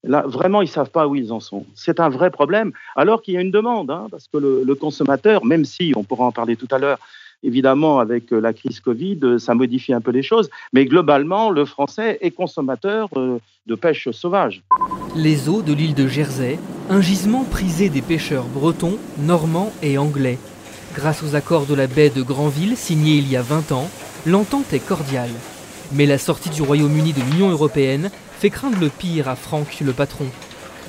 Vraiment, 0.04 0.62
ils 0.62 0.66
ne 0.66 0.70
savent 0.70 0.90
pas 0.90 1.06
où 1.06 1.14
ils 1.14 1.32
en 1.32 1.38
sont. 1.38 1.64
C'est 1.74 2.00
un 2.00 2.08
vrai 2.08 2.30
problème, 2.30 2.72
alors 2.96 3.22
qu'il 3.22 3.34
y 3.34 3.36
a 3.36 3.40
une 3.40 3.52
demande, 3.52 3.90
hein, 3.90 4.08
parce 4.10 4.26
que 4.26 4.38
le, 4.38 4.74
consommateur, 4.74 5.44
même 5.44 5.64
si, 5.64 5.92
on 5.96 6.02
pourra 6.02 6.24
en 6.24 6.32
parler 6.32 6.56
tout 6.56 6.68
à 6.72 6.78
l'heure, 6.78 6.98
évidemment, 7.44 8.00
avec 8.00 8.32
euh, 8.32 8.40
la 8.40 8.52
crise 8.52 8.80
Covid, 8.80 9.18
euh, 9.22 9.38
ça 9.38 9.54
modifie 9.54 9.92
un 9.92 10.00
peu 10.00 10.10
les 10.10 10.22
choses, 10.22 10.50
mais 10.72 10.86
globalement, 10.86 11.50
le 11.50 11.64
français 11.64 12.18
est 12.20 12.30
consommateur 12.32 13.08
euh, 13.16 13.38
de 13.66 13.74
pêche 13.74 14.10
sauvage. 14.10 14.62
Les 15.14 15.48
eaux 15.48 15.62
de 15.62 15.72
l'île 15.72 15.94
de 15.94 16.08
Jersey, 16.08 16.58
un 16.90 17.00
gisement 17.00 17.44
prisé 17.44 17.88
des 17.88 18.02
pêcheurs 18.02 18.44
bretons, 18.44 18.98
normands 19.18 19.72
et 19.82 19.98
anglais. 19.98 20.38
Grâce 20.94 21.22
aux 21.22 21.36
accords 21.36 21.66
de 21.66 21.74
la 21.74 21.86
baie 21.86 22.10
de 22.10 22.22
Granville 22.22 22.76
signés 22.76 23.16
il 23.16 23.30
y 23.30 23.36
a 23.36 23.42
20 23.42 23.72
ans, 23.72 23.88
l'entente 24.26 24.72
est 24.72 24.84
cordiale. 24.84 25.30
Mais 25.92 26.06
la 26.06 26.18
sortie 26.18 26.50
du 26.50 26.62
Royaume-Uni 26.62 27.12
de 27.12 27.20
l'Union 27.20 27.50
européenne 27.50 28.10
fait 28.42 28.50
craindre 28.50 28.80
le 28.80 28.88
pire 28.88 29.28
à 29.28 29.36
Franck 29.36 29.78
le 29.86 29.92
patron. 29.92 30.26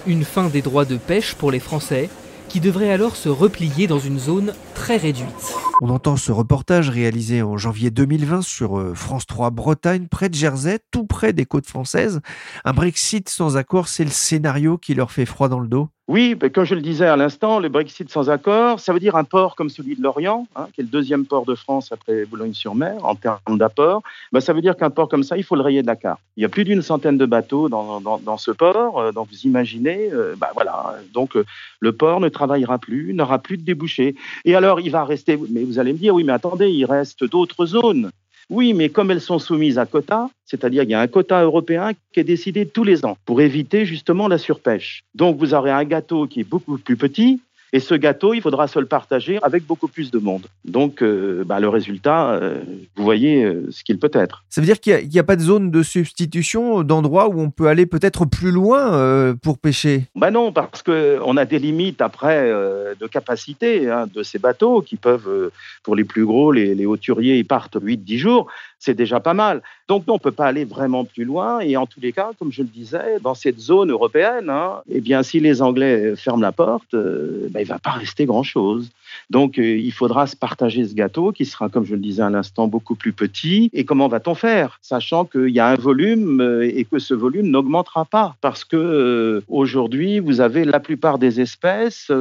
Une 0.07 0.23
fin 0.23 0.49
des 0.49 0.63
droits 0.63 0.85
de 0.85 0.97
pêche 0.97 1.35
pour 1.35 1.51
les 1.51 1.59
Français, 1.59 2.09
qui 2.49 2.59
devraient 2.59 2.89
alors 2.89 3.15
se 3.15 3.29
replier 3.29 3.85
dans 3.85 3.99
une 3.99 4.17
zone 4.17 4.55
très 4.73 4.97
réduite. 4.97 5.53
On 5.79 5.91
entend 5.91 6.17
ce 6.17 6.31
reportage 6.31 6.89
réalisé 6.89 7.43
en 7.43 7.55
janvier 7.57 7.91
2020 7.91 8.41
sur 8.41 8.79
euh, 8.79 8.95
France 8.95 9.27
3 9.27 9.51
Bretagne, 9.51 10.07
près 10.07 10.29
de 10.29 10.33
Jersey, 10.33 10.79
tout 10.89 11.05
près 11.05 11.31
des 11.31 11.45
côtes 11.45 11.67
françaises. 11.67 12.21
Un 12.65 12.73
Brexit 12.73 13.29
sans 13.29 13.55
accord, 13.55 13.87
c'est 13.87 14.03
le 14.03 14.09
scénario 14.09 14.79
qui 14.79 14.95
leur 14.95 15.11
fait 15.11 15.27
froid 15.27 15.47
dans 15.47 15.59
le 15.59 15.67
dos 15.67 15.89
oui, 16.09 16.35
ben, 16.35 16.49
comme 16.49 16.65
je 16.65 16.75
le 16.75 16.81
disais 16.81 17.05
à 17.05 17.15
l'instant, 17.15 17.59
le 17.59 17.69
Brexit 17.69 18.11
sans 18.11 18.29
accord, 18.29 18.81
ça 18.81 18.91
veut 18.91 18.99
dire 18.99 19.15
un 19.15 19.23
port 19.23 19.55
comme 19.55 19.69
celui 19.69 19.95
de 19.95 20.01
Lorient, 20.03 20.45
hein, 20.53 20.67
qui 20.73 20.81
est 20.81 20.83
le 20.83 20.89
deuxième 20.89 21.25
port 21.25 21.45
de 21.45 21.55
France 21.55 21.93
après 21.93 22.25
Boulogne-sur-Mer 22.25 22.97
en 23.05 23.15
termes 23.15 23.57
d'apport. 23.57 24.03
Ben, 24.33 24.41
ça 24.41 24.51
veut 24.51 24.61
dire 24.61 24.75
qu'un 24.75 24.89
port 24.89 25.07
comme 25.07 25.23
ça, 25.23 25.37
il 25.37 25.45
faut 25.45 25.55
le 25.55 25.61
rayer 25.61 25.81
de 25.81 25.87
la 25.87 25.95
carte. 25.95 26.19
Il 26.35 26.43
y 26.43 26.45
a 26.45 26.49
plus 26.49 26.65
d'une 26.65 26.81
centaine 26.81 27.17
de 27.17 27.25
bateaux 27.25 27.69
dans, 27.69 28.01
dans, 28.01 28.37
ce 28.37 28.51
port, 28.51 28.99
euh, 28.99 29.11
donc 29.13 29.29
vous 29.29 29.47
imaginez, 29.47 30.09
euh, 30.11 30.35
ben, 30.37 30.47
voilà, 30.53 30.95
donc 31.13 31.37
euh, 31.37 31.45
le 31.79 31.93
port 31.93 32.19
ne 32.19 32.27
travaillera 32.27 32.79
plus, 32.79 33.13
n'aura 33.13 33.39
plus 33.39 33.55
de 33.55 33.63
débouchés. 33.63 34.15
Et 34.43 34.55
alors, 34.55 34.81
il 34.81 34.91
va 34.91 35.05
rester, 35.05 35.39
mais 35.51 35.63
vous 35.63 35.79
allez 35.79 35.93
me 35.93 35.97
dire, 35.97 36.13
oui, 36.13 36.25
mais 36.25 36.33
attendez, 36.33 36.69
il 36.69 36.83
reste 36.83 37.23
d'autres 37.23 37.65
zones. 37.65 38.11
Oui, 38.55 38.75
mais 38.75 38.89
comme 38.89 39.09
elles 39.09 39.19
sont 39.19 39.39
soumises 39.39 39.79
à 39.79 39.87
quota, 39.87 40.29
c'est-à-dire 40.45 40.83
qu'il 40.83 40.91
y 40.91 40.93
a 40.93 41.01
un 41.01 41.07
quota 41.07 41.41
européen 41.41 41.93
qui 42.11 42.19
est 42.19 42.23
décidé 42.23 42.67
tous 42.67 42.83
les 42.83 43.03
ans 43.03 43.17
pour 43.25 43.41
éviter 43.41 43.83
justement 43.83 44.27
la 44.27 44.37
surpêche. 44.37 45.03
Donc 45.15 45.39
vous 45.39 45.55
aurez 45.55 45.71
un 45.71 45.83
gâteau 45.85 46.27
qui 46.27 46.41
est 46.41 46.43
beaucoup 46.47 46.77
plus 46.77 46.95
petit 46.95 47.41
et 47.75 47.79
ce 47.79 47.95
gâteau, 47.95 48.35
il 48.35 48.41
faudra 48.41 48.67
se 48.67 48.77
le 48.77 48.85
partager 48.85 49.39
avec 49.41 49.65
beaucoup 49.65 49.87
plus 49.87 50.11
de 50.11 50.19
monde. 50.19 50.45
Donc, 50.63 51.01
euh, 51.01 51.43
bah, 51.43 51.59
le 51.59 51.67
résultat, 51.67 52.33
euh, 52.33 52.61
vous 52.95 53.03
voyez 53.03 53.43
euh, 53.43 53.65
ce 53.71 53.83
qu'il 53.83 53.97
peut 53.97 54.11
être. 54.13 54.43
Ça 54.47 54.61
veut 54.61 54.67
dire 54.67 54.79
qu'il 54.79 55.09
n'y 55.09 55.17
a, 55.17 55.23
pas 55.23 55.35
de 55.35 55.41
zone 55.41 55.71
de 55.71 55.81
substitution, 55.81 56.83
d'endroit 56.83 57.29
où 57.29 57.41
on 57.41 57.49
peut 57.49 57.65
aller 57.65 57.87
peut-être 57.87 58.25
plus 58.25 58.51
loin 58.51 59.33
pour 59.41 59.57
pêcher? 59.57 60.03
Bah 60.15 60.29
Non, 60.29 60.51
parce 60.51 60.83
qu'on 60.83 61.37
a 61.37 61.45
des 61.45 61.57
limites 61.57 62.01
après 62.01 62.51
de 62.99 63.07
capacité 63.07 63.89
hein, 63.89 64.05
de 64.13 64.21
ces 64.21 64.37
bateaux 64.37 64.81
qui 64.81 64.95
peuvent, 64.95 65.51
pour 65.81 65.95
les 65.95 66.03
plus 66.03 66.25
gros, 66.25 66.51
les, 66.51 66.75
les 66.75 66.85
hauturiers, 66.85 67.37
ils 67.37 67.45
partent 67.45 67.77
8-10 67.77 68.17
jours 68.17 68.47
c'est 68.83 68.93
déjà 68.93 69.21
pas 69.21 69.33
mal. 69.33 69.61
Donc 69.87 70.03
on 70.07 70.15
ne 70.15 70.19
peut 70.19 70.31
pas 70.31 70.45
aller 70.45 70.65
vraiment 70.65 71.05
plus 71.05 71.23
loin. 71.23 71.61
Et 71.61 71.77
en 71.77 71.85
tous 71.85 72.01
les 72.01 72.11
cas, 72.11 72.31
comme 72.37 72.51
je 72.51 72.61
le 72.61 72.67
disais, 72.67 73.19
dans 73.21 73.33
cette 73.33 73.59
zone 73.59 73.91
européenne, 73.91 74.49
hein, 74.49 74.81
eh 74.89 74.99
bien, 74.99 75.23
si 75.23 75.39
les 75.39 75.61
Anglais 75.61 76.15
ferment 76.17 76.41
la 76.41 76.51
porte, 76.51 76.93
ben, 76.93 77.62
il 77.63 77.67
ne 77.67 77.73
va 77.73 77.79
pas 77.79 77.91
rester 77.91 78.25
grand-chose. 78.25 78.89
Donc 79.29 79.57
euh, 79.57 79.77
il 79.77 79.91
faudra 79.91 80.27
se 80.27 80.35
partager 80.35 80.85
ce 80.85 80.93
gâteau 80.93 81.31
qui 81.31 81.45
sera, 81.45 81.69
comme 81.69 81.85
je 81.85 81.95
le 81.95 82.01
disais 82.01 82.23
à 82.23 82.29
l'instant, 82.29 82.67
beaucoup 82.67 82.95
plus 82.95 83.13
petit. 83.13 83.69
Et 83.73 83.85
comment 83.85 84.07
va-t-on 84.07 84.35
faire 84.35 84.79
Sachant 84.81 85.25
qu'il 85.25 85.49
y 85.49 85.59
a 85.59 85.67
un 85.67 85.75
volume 85.75 86.41
euh, 86.41 86.63
et 86.63 86.85
que 86.85 86.99
ce 86.99 87.13
volume 87.13 87.47
n'augmentera 87.47 88.05
pas? 88.05 88.35
Parce 88.41 88.63
que 88.63 89.43
aujourd'hui, 89.47 90.19
vous 90.19 90.41
avez 90.41 90.65
la 90.65 90.79
plupart 90.79 91.17
des 91.17 91.41
espèces 91.41 92.11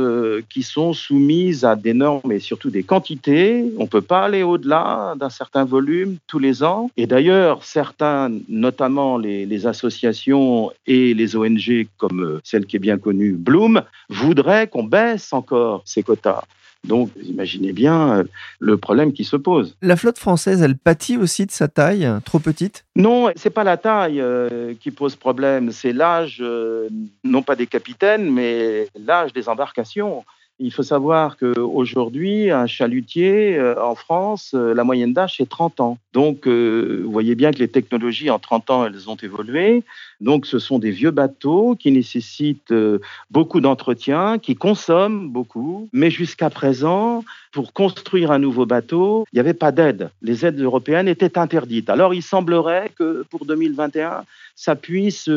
qui 0.49 0.63
sont 0.63 0.93
soumises 0.93 1.65
à 1.65 1.77
des 1.77 1.95
normes 1.95 2.33
et 2.33 2.41
surtout 2.41 2.71
des 2.71 2.83
quantités. 2.83 3.65
On 3.79 3.83
ne 3.83 3.89
peut 3.89 4.01
pas 4.01 4.25
aller 4.25 4.43
au-delà 4.43 5.15
d'un 5.19 5.31
certain 5.31 5.65
volume 5.65 6.17
tous 6.27 6.39
les 6.39 6.63
ans. 6.63 6.91
Et 6.97 7.07
d'ailleurs, 7.07 7.65
certains, 7.65 8.31
notamment 8.49 9.19
les, 9.19 9.67
associations 9.67 10.73
et 10.87 11.15
les 11.15 11.37
ONG 11.37 11.87
comme 11.97 12.25
euh, 12.25 12.41
celle 12.43 12.67
qui 12.67 12.77
est 12.77 12.81
bien 12.81 12.99
connue, 12.99 13.33
Bloom, 13.33 13.83
voudraient 14.09 14.67
qu'on 14.67 14.85
baisse 14.85 15.33
encore 15.33 15.83
ces 15.85 16.03
quotas. 16.03 16.43
Donc, 16.85 17.11
vous 17.17 17.29
imaginez 17.29 17.73
bien 17.73 18.19
euh, 18.19 18.25
le 18.59 18.77
problème 18.77 19.13
qui 19.13 19.25
se 19.25 19.37
pose. 19.37 19.77
La 19.83 19.97
flotte 19.97 20.19
française, 20.19 20.63
elle 20.63 20.77
pâtit 20.77 21.17
aussi 21.17 21.47
de 21.47 21.53
sa 21.53 21.69
taille, 21.69 22.09
trop 22.25 22.39
petite? 22.39 22.85
Non, 22.97 23.31
c'est 23.37 23.51
pas 23.51 23.65
la 23.65 23.77
taille 23.77 24.21
euh, 24.21 24.75
qui 24.81 24.91
pose 24.91 25.15
problème, 25.17 25.71
c'est 25.71 25.93
l'âge, 25.93 26.43
non 27.25 27.43
pas 27.43 27.57
des 27.57 27.67
capitaines, 27.67 28.31
mais 28.31 28.89
l'âge 28.97 29.33
des 29.33 29.49
embarcations. 29.49 30.25
Il 30.59 30.73
faut 30.73 30.83
savoir 30.83 31.39
qu'aujourd'hui, 31.39 32.51
un 32.51 32.67
chalutier 32.67 33.57
euh, 33.57 33.75
en 33.83 33.95
France, 33.95 34.53
euh, 34.55 34.75
la 34.75 34.85
moyenne 34.85 35.13
d'âge, 35.13 35.35
c'est 35.39 35.49
30 35.49 35.81
ans. 35.81 35.99
Donc, 36.13 36.47
euh, 36.47 37.03
vous 37.05 37.11
voyez 37.11 37.35
bien 37.35 37.53
que 37.53 37.59
les 37.59 37.69
technologies 37.69 38.31
en 38.31 38.39
30 38.39 38.71
ans, 38.71 38.87
elles 38.87 39.11
ont 39.11 39.17
évolué. 39.17 39.83
Donc, 40.21 40.47
ce 40.47 40.59
sont 40.59 40.79
des 40.79 40.91
vieux 40.91 41.11
bateaux 41.11 41.75
qui 41.75 41.91
nécessitent 41.91 42.75
beaucoup 43.31 43.61
d'entretien, 43.61 44.39
qui 44.39 44.55
consomment 44.55 45.31
beaucoup. 45.31 45.89
Mais 45.93 46.11
jusqu'à 46.11 46.51
présent, 46.51 47.25
pour 47.51 47.73
construire 47.73 48.31
un 48.31 48.39
nouveau 48.39 48.67
bateau, 48.67 49.25
il 49.33 49.37
n'y 49.37 49.41
avait 49.41 49.55
pas 49.55 49.73
d'aide. 49.73 50.11
Les 50.21 50.47
aides 50.47 50.61
européennes 50.61 51.09
étaient 51.09 51.39
interdites. 51.39 51.91
Alors, 51.91 52.15
il 52.15 52.23
semblerait 52.23 52.93
que 52.97 53.25
pour 53.31 53.47
2021, 53.47 54.23
ça 54.55 54.77
puisse 54.77 55.29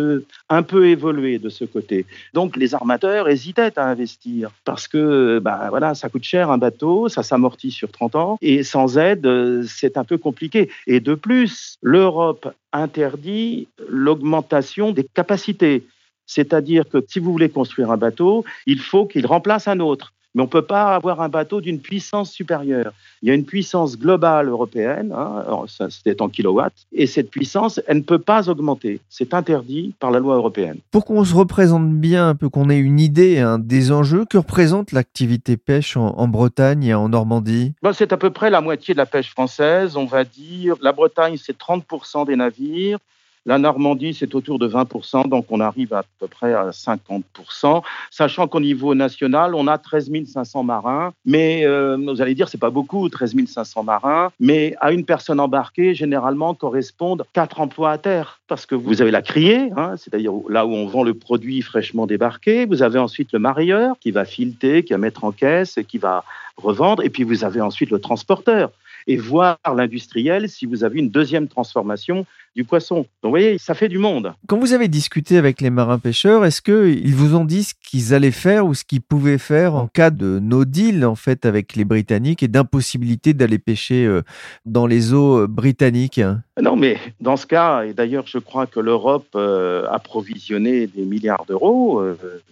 un 0.49 0.63
peu 0.63 0.87
évoluer 0.87 1.39
de 1.39 1.49
ce 1.49 1.65
côté. 1.65 2.05
Donc 2.33 2.57
les 2.57 2.75
armateurs 2.75 3.29
hésitaient 3.29 3.77
à 3.79 3.87
investir 3.87 4.51
parce 4.65 4.87
que 4.87 5.04
bah, 5.41 5.67
voilà, 5.69 5.95
ça 5.95 6.09
coûte 6.09 6.23
cher 6.23 6.51
un 6.51 6.57
bateau, 6.57 7.09
ça 7.09 7.23
s'amortit 7.23 7.71
sur 7.71 7.91
30 7.91 8.15
ans 8.15 8.37
et 8.41 8.63
sans 8.63 8.97
aide, 8.97 9.25
euh, 9.25 9.63
c'est 9.67 9.97
un 9.97 10.03
peu 10.03 10.17
compliqué. 10.17 10.69
Et 10.87 10.99
de 10.99 11.15
plus, 11.15 11.77
l'Europe 11.81 12.53
interdit 12.73 13.67
l'augmentation 13.87 14.91
des 14.91 15.03
capacités. 15.03 15.85
C'est-à-dire 16.25 16.89
que 16.89 17.03
si 17.07 17.19
vous 17.19 17.31
voulez 17.31 17.49
construire 17.49 17.91
un 17.91 17.97
bateau, 17.97 18.43
il 18.65 18.79
faut 18.79 19.05
qu'il 19.05 19.25
remplace 19.25 19.67
un 19.67 19.79
autre 19.79 20.13
mais 20.35 20.41
on 20.41 20.45
ne 20.45 20.49
peut 20.49 20.61
pas 20.61 20.93
avoir 20.93 21.21
un 21.21 21.29
bateau 21.29 21.61
d'une 21.61 21.79
puissance 21.79 22.31
supérieure. 22.31 22.91
Il 23.21 23.29
y 23.29 23.31
a 23.31 23.33
une 23.33 23.45
puissance 23.45 23.97
globale 23.97 24.49
européenne, 24.49 25.13
hein, 25.17 25.65
c'est 25.89 26.21
en 26.21 26.29
kilowatts, 26.29 26.85
et 26.91 27.07
cette 27.07 27.31
puissance, 27.31 27.81
elle 27.87 27.97
ne 27.97 28.03
peut 28.03 28.19
pas 28.19 28.49
augmenter. 28.49 28.99
C'est 29.09 29.33
interdit 29.33 29.95
par 29.99 30.11
la 30.11 30.19
loi 30.19 30.35
européenne. 30.35 30.77
Pour 30.91 31.05
qu'on 31.05 31.23
se 31.23 31.33
représente 31.33 31.89
bien, 31.89 32.29
un 32.29 32.35
peu 32.35 32.49
qu'on 32.49 32.69
ait 32.69 32.77
une 32.77 32.99
idée 32.99 33.39
hein, 33.39 33.57
des 33.57 33.91
enjeux, 33.91 34.25
que 34.25 34.37
représente 34.37 34.91
l'activité 34.91 35.57
pêche 35.57 35.95
en, 35.97 36.27
Bretagne 36.27 36.83
et 36.83 36.93
en 36.93 37.09
Normandie? 37.09 37.73
C'est 37.93 38.11
à 38.11 38.17
peu 38.17 38.29
près 38.29 38.49
la 38.49 38.59
moitié 38.59 38.93
de 38.93 38.97
la 38.97 39.05
pêche 39.05 39.29
française, 39.29 39.95
on 39.95 40.05
va 40.05 40.25
dire. 40.25 40.75
La 40.81 40.91
Bretagne, 40.91 41.37
c'est 41.41 41.57
30% 41.57 42.25
des 42.25 42.35
navires. 42.35 42.99
La 43.47 43.59
Normandie, 43.59 44.15
c'est 44.15 44.33
autour 44.33 44.57
de 44.57 44.67
20%, 44.67 45.29
donc 45.29 45.45
on 45.49 45.59
arrive 45.59 45.93
à 45.93 46.03
peu 46.19 46.27
près 46.27 46.53
à 46.53 46.71
50%, 46.71 47.83
sachant 48.09 48.47
qu'au 48.47 48.59
niveau 48.59 48.95
national, 48.95 49.53
on 49.53 49.67
a 49.67 49.77
13 49.77 50.09
500 50.25 50.63
marins, 50.63 51.13
mais 51.25 51.63
euh, 51.63 51.95
vous 51.95 52.23
allez 52.23 52.33
dire, 52.33 52.49
c'est 52.49 52.57
pas 52.57 52.71
beaucoup, 52.71 53.07
13 53.07 53.35
500 53.45 53.83
marins, 53.83 54.31
mais 54.39 54.75
à 54.81 54.91
une 54.91 55.05
personne 55.05 55.39
embarquée, 55.39 55.93
généralement, 55.93 56.55
correspondent 56.55 57.23
quatre 57.33 57.61
emplois 57.61 57.91
à 57.91 57.99
terre, 57.99 58.41
parce 58.47 58.65
que 58.65 58.73
vous 58.73 59.03
avez 59.03 59.11
la 59.11 59.21
criée, 59.21 59.69
hein, 59.77 59.93
c'est-à-dire 59.95 60.33
là 60.49 60.65
où 60.65 60.73
on 60.73 60.87
vend 60.87 61.03
le 61.03 61.13
produit 61.13 61.61
fraîchement 61.61 62.07
débarqué, 62.07 62.65
vous 62.65 62.81
avez 62.81 62.97
ensuite 62.97 63.31
le 63.31 63.37
marieur 63.37 63.95
qui 63.99 64.09
va 64.09 64.25
fileter, 64.25 64.83
qui 64.83 64.93
va 64.93 64.97
mettre 64.97 65.23
en 65.23 65.31
caisse, 65.31 65.77
qui 65.87 65.99
va 65.99 66.23
revendre, 66.57 67.03
et 67.03 67.09
puis 67.09 67.23
vous 67.23 67.43
avez 67.43 67.61
ensuite 67.61 67.91
le 67.91 67.99
transporteur 67.99 68.71
et 69.07 69.17
voir 69.17 69.57
l'industriel 69.75 70.49
si 70.49 70.65
vous 70.65 70.83
avez 70.83 70.99
une 70.99 71.09
deuxième 71.09 71.47
transformation 71.47 72.25
du 72.55 72.63
poisson. 72.63 72.95
Donc 72.95 73.05
vous 73.23 73.29
voyez, 73.31 73.57
ça 73.57 73.73
fait 73.73 73.89
du 73.89 73.97
monde. 73.97 74.33
Quand 74.47 74.57
vous 74.57 74.73
avez 74.73 74.87
discuté 74.87 75.37
avec 75.37 75.61
les 75.61 75.69
marins 75.69 75.99
pêcheurs, 75.99 76.45
est-ce 76.45 76.61
qu'ils 76.61 77.13
vous 77.13 77.35
ont 77.35 77.43
dit 77.45 77.63
ce 77.63 77.73
qu'ils 77.73 78.13
allaient 78.13 78.31
faire 78.31 78.65
ou 78.65 78.73
ce 78.73 78.85
qu'ils 78.85 79.01
pouvaient 79.01 79.37
faire 79.37 79.75
en 79.75 79.87
cas 79.87 80.09
de 80.09 80.39
no 80.39 80.63
deal 80.63 81.05
en 81.05 81.15
fait 81.15 81.45
avec 81.45 81.75
les 81.75 81.83
Britanniques 81.83 82.43
et 82.43 82.47
d'impossibilité 82.47 83.33
d'aller 83.33 83.59
pêcher 83.59 84.05
euh, 84.05 84.21
dans 84.65 84.87
les 84.87 85.13
eaux 85.13 85.41
euh, 85.41 85.47
britanniques? 85.47 86.21
Non, 86.59 86.77
mais 86.77 86.97
dans 87.19 87.35
ce 87.35 87.45
cas, 87.45 87.83
et 87.83 87.93
d'ailleurs 87.93 88.27
je 88.27 88.39
crois 88.39 88.67
que 88.67 88.79
l'Europe 88.79 89.27
euh, 89.35 89.85
a 89.89 89.99
provisionné 89.99 90.87
des 90.87 91.03
milliards 91.03 91.45
d'euros, 91.45 92.01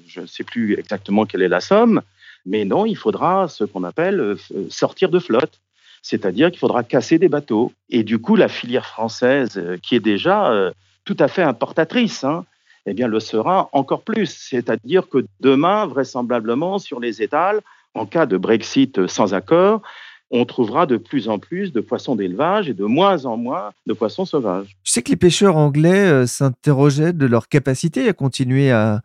je 0.06 0.22
ne 0.22 0.26
sais 0.26 0.44
plus 0.44 0.78
exactement 0.78 1.26
quelle 1.26 1.42
est 1.42 1.48
la 1.48 1.62
somme, 1.62 2.02
mais 2.46 2.66
non, 2.66 2.86
il 2.86 2.98
faudra 2.98 3.48
ce 3.48 3.64
qu'on 3.64 3.86
appelle 3.86 4.36
sortir 4.70 5.10
de 5.10 5.20
flotte 5.20 5.63
c'est-à-dire 6.04 6.52
qu'il 6.52 6.60
faudra 6.60 6.84
casser 6.84 7.18
des 7.18 7.30
bateaux. 7.30 7.72
Et 7.90 8.04
du 8.04 8.20
coup, 8.20 8.36
la 8.36 8.50
filière 8.50 8.86
française, 8.86 9.58
euh, 9.58 9.78
qui 9.82 9.96
est 9.96 10.02
déjà 10.02 10.52
euh, 10.52 10.72
tout 11.06 11.18
à 11.18 11.28
fait 11.28 11.42
importatrice, 11.42 12.24
hein, 12.24 12.46
eh 12.86 12.94
bien, 12.94 13.08
le 13.08 13.20
sera 13.20 13.70
encore 13.72 14.04
plus. 14.04 14.28
C'est-à-dire 14.28 15.08
que 15.08 15.26
demain, 15.40 15.88
vraisemblablement, 15.88 16.78
sur 16.78 17.00
les 17.00 17.24
étals, 17.24 17.62
en 17.96 18.06
cas 18.06 18.26
de 18.26 18.38
Brexit 18.38 19.08
sans 19.08 19.34
accord, 19.34 19.82
on 20.30 20.46
trouvera 20.46 20.86
de 20.86 20.98
plus 20.98 21.30
en 21.30 21.40
plus 21.40 21.72
de 21.72 21.80
poissons 21.80 22.16
d'élevage 22.16 22.68
et 22.68 22.74
de 22.74 22.86
moins 22.86 23.26
en 23.26 23.38
moins 23.38 23.72
de 23.86 23.94
poissons 23.94 24.26
sauvages. 24.26 24.76
Je 24.84 24.92
sais 24.92 25.04
que 25.04 25.12
les 25.12 25.16
pêcheurs 25.16 25.56
anglais 25.56 26.06
euh, 26.06 26.26
s'interrogeaient 26.26 27.14
de 27.14 27.26
leur 27.28 27.48
capacité 27.48 28.10
à 28.10 28.14
continuer 28.14 28.72
à, 28.72 29.02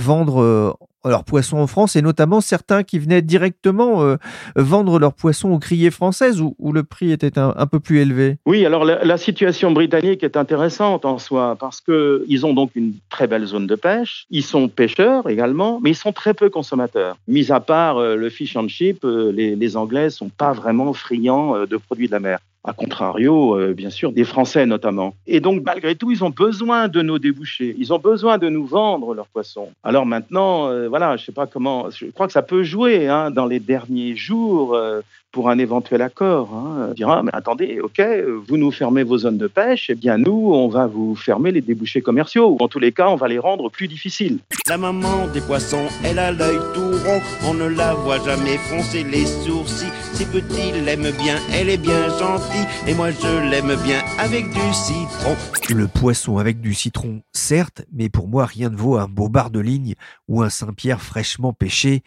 vendre 0.00 0.76
leurs 1.08 1.24
poissons 1.24 1.58
en 1.58 1.66
France 1.66 1.96
et 1.96 2.02
notamment 2.02 2.40
certains 2.40 2.82
qui 2.82 2.98
venaient 2.98 3.22
directement 3.22 4.02
euh, 4.02 4.16
vendre 4.56 4.98
leurs 4.98 5.14
poissons 5.14 5.50
aux 5.50 5.58
criées 5.58 5.90
françaises 5.90 6.40
où, 6.40 6.54
le 6.72 6.82
prix 6.82 7.12
était 7.12 7.38
un, 7.38 7.66
peu 7.66 7.80
plus 7.80 8.00
élevé. 8.00 8.36
Oui, 8.44 8.66
alors 8.66 8.84
la, 8.84 9.16
situation 9.16 9.72
britannique 9.72 10.22
est 10.22 10.36
intéressante 10.36 11.04
en 11.06 11.18
soi 11.18 11.56
parce 11.58 11.80
qu'ils 11.80 12.44
ont 12.44 12.52
donc 12.52 12.72
une 12.74 12.92
très 13.08 13.26
belle 13.26 13.46
zone 13.46 13.66
de 13.66 13.76
pêche, 13.76 14.26
ils 14.30 14.42
sont 14.42 14.68
pêcheurs 14.68 15.30
également, 15.30 15.80
mais 15.82 15.90
ils 15.90 15.96
sont 15.96 16.12
très 16.12 16.34
peu 16.34 16.50
consommateurs. 16.50 17.16
Mis 17.28 17.50
à 17.50 17.60
part 17.60 17.96
euh, 17.96 18.14
le 18.14 18.28
fish 18.28 18.56
and 18.56 18.68
chip, 18.68 19.04
euh, 19.04 19.32
les, 19.32 19.56
les 19.56 19.76
Anglais 19.76 20.10
sont 20.10 20.28
pas 20.28 20.52
vraiment 20.52 20.92
friands 20.92 21.64
de 21.66 21.76
produits 21.76 22.08
de 22.08 22.12
la 22.12 22.20
mer 22.20 22.40
à 22.66 22.72
contrario, 22.72 23.56
euh, 23.56 23.72
bien 23.72 23.90
sûr, 23.90 24.12
des 24.12 24.24
Français 24.24 24.66
notamment. 24.66 25.14
Et 25.26 25.38
donc, 25.38 25.62
malgré 25.64 25.94
tout, 25.94 26.10
ils 26.10 26.24
ont 26.24 26.30
besoin 26.30 26.88
de 26.88 27.00
nos 27.00 27.18
débouchés. 27.18 27.76
Ils 27.78 27.92
ont 27.92 27.98
besoin 27.98 28.38
de 28.38 28.48
nous 28.48 28.66
vendre 28.66 29.14
leurs 29.14 29.28
poissons. 29.28 29.68
Alors 29.84 30.04
maintenant, 30.04 30.68
euh, 30.68 30.88
voilà, 30.88 31.16
je 31.16 31.22
ne 31.22 31.26
sais 31.26 31.32
pas 31.32 31.46
comment, 31.46 31.88
je 31.90 32.06
crois 32.06 32.26
que 32.26 32.32
ça 32.32 32.42
peut 32.42 32.64
jouer 32.64 33.06
hein, 33.08 33.30
dans 33.30 33.46
les 33.46 33.60
derniers 33.60 34.16
jours. 34.16 34.74
Euh, 34.74 35.00
pour 35.32 35.50
un 35.50 35.58
éventuel 35.58 36.02
accord. 36.02 36.50
Hein. 36.54 36.88
On 36.90 36.94
dira, 36.94 37.22
mais 37.22 37.30
attendez, 37.32 37.80
ok, 37.80 38.00
vous 38.48 38.56
nous 38.56 38.70
fermez 38.70 39.02
vos 39.02 39.18
zones 39.18 39.38
de 39.38 39.46
pêche, 39.46 39.90
et 39.90 39.92
eh 39.92 39.96
bien 39.96 40.18
nous, 40.18 40.50
on 40.52 40.68
va 40.68 40.86
vous 40.86 41.14
fermer 41.14 41.52
les 41.52 41.60
débouchés 41.60 42.00
commerciaux. 42.00 42.56
En 42.60 42.68
tous 42.68 42.78
les 42.78 42.92
cas, 42.92 43.08
on 43.08 43.16
va 43.16 43.28
les 43.28 43.38
rendre 43.38 43.70
plus 43.70 43.88
difficiles. 43.88 44.38
La 44.68 44.78
maman 44.78 45.26
des 45.32 45.40
poissons, 45.40 45.86
elle 46.04 46.18
a 46.18 46.32
l'œil 46.32 46.58
tout 46.74 46.90
rond, 47.04 47.20
on 47.44 47.54
ne 47.54 47.66
la 47.66 47.94
voit 47.94 48.18
jamais 48.24 48.56
froncer 48.58 49.04
les 49.04 49.26
sourcils. 49.26 49.92
Si 50.14 50.24
petit 50.24 50.72
l'aime 50.84 51.10
bien, 51.22 51.36
elle 51.52 51.68
est 51.68 51.76
bien 51.76 52.08
gentille, 52.18 52.66
et 52.86 52.94
moi 52.94 53.10
je 53.10 53.50
l'aime 53.50 53.76
bien 53.84 54.00
avec 54.18 54.48
du 54.48 54.72
citron. 54.72 55.36
Le 55.68 55.86
poisson 55.86 56.38
avec 56.38 56.60
du 56.60 56.72
citron, 56.72 57.20
certes, 57.32 57.84
mais 57.92 58.08
pour 58.08 58.28
moi 58.28 58.46
rien 58.46 58.70
ne 58.70 58.76
vaut 58.76 58.96
un 58.96 59.08
beau 59.08 59.28
bar 59.28 59.50
de 59.50 59.60
ligne 59.60 59.94
ou 60.28 60.42
un 60.42 60.48
Saint-Pierre 60.48 61.02
fraîchement 61.02 61.52
pêché. 61.52 62.02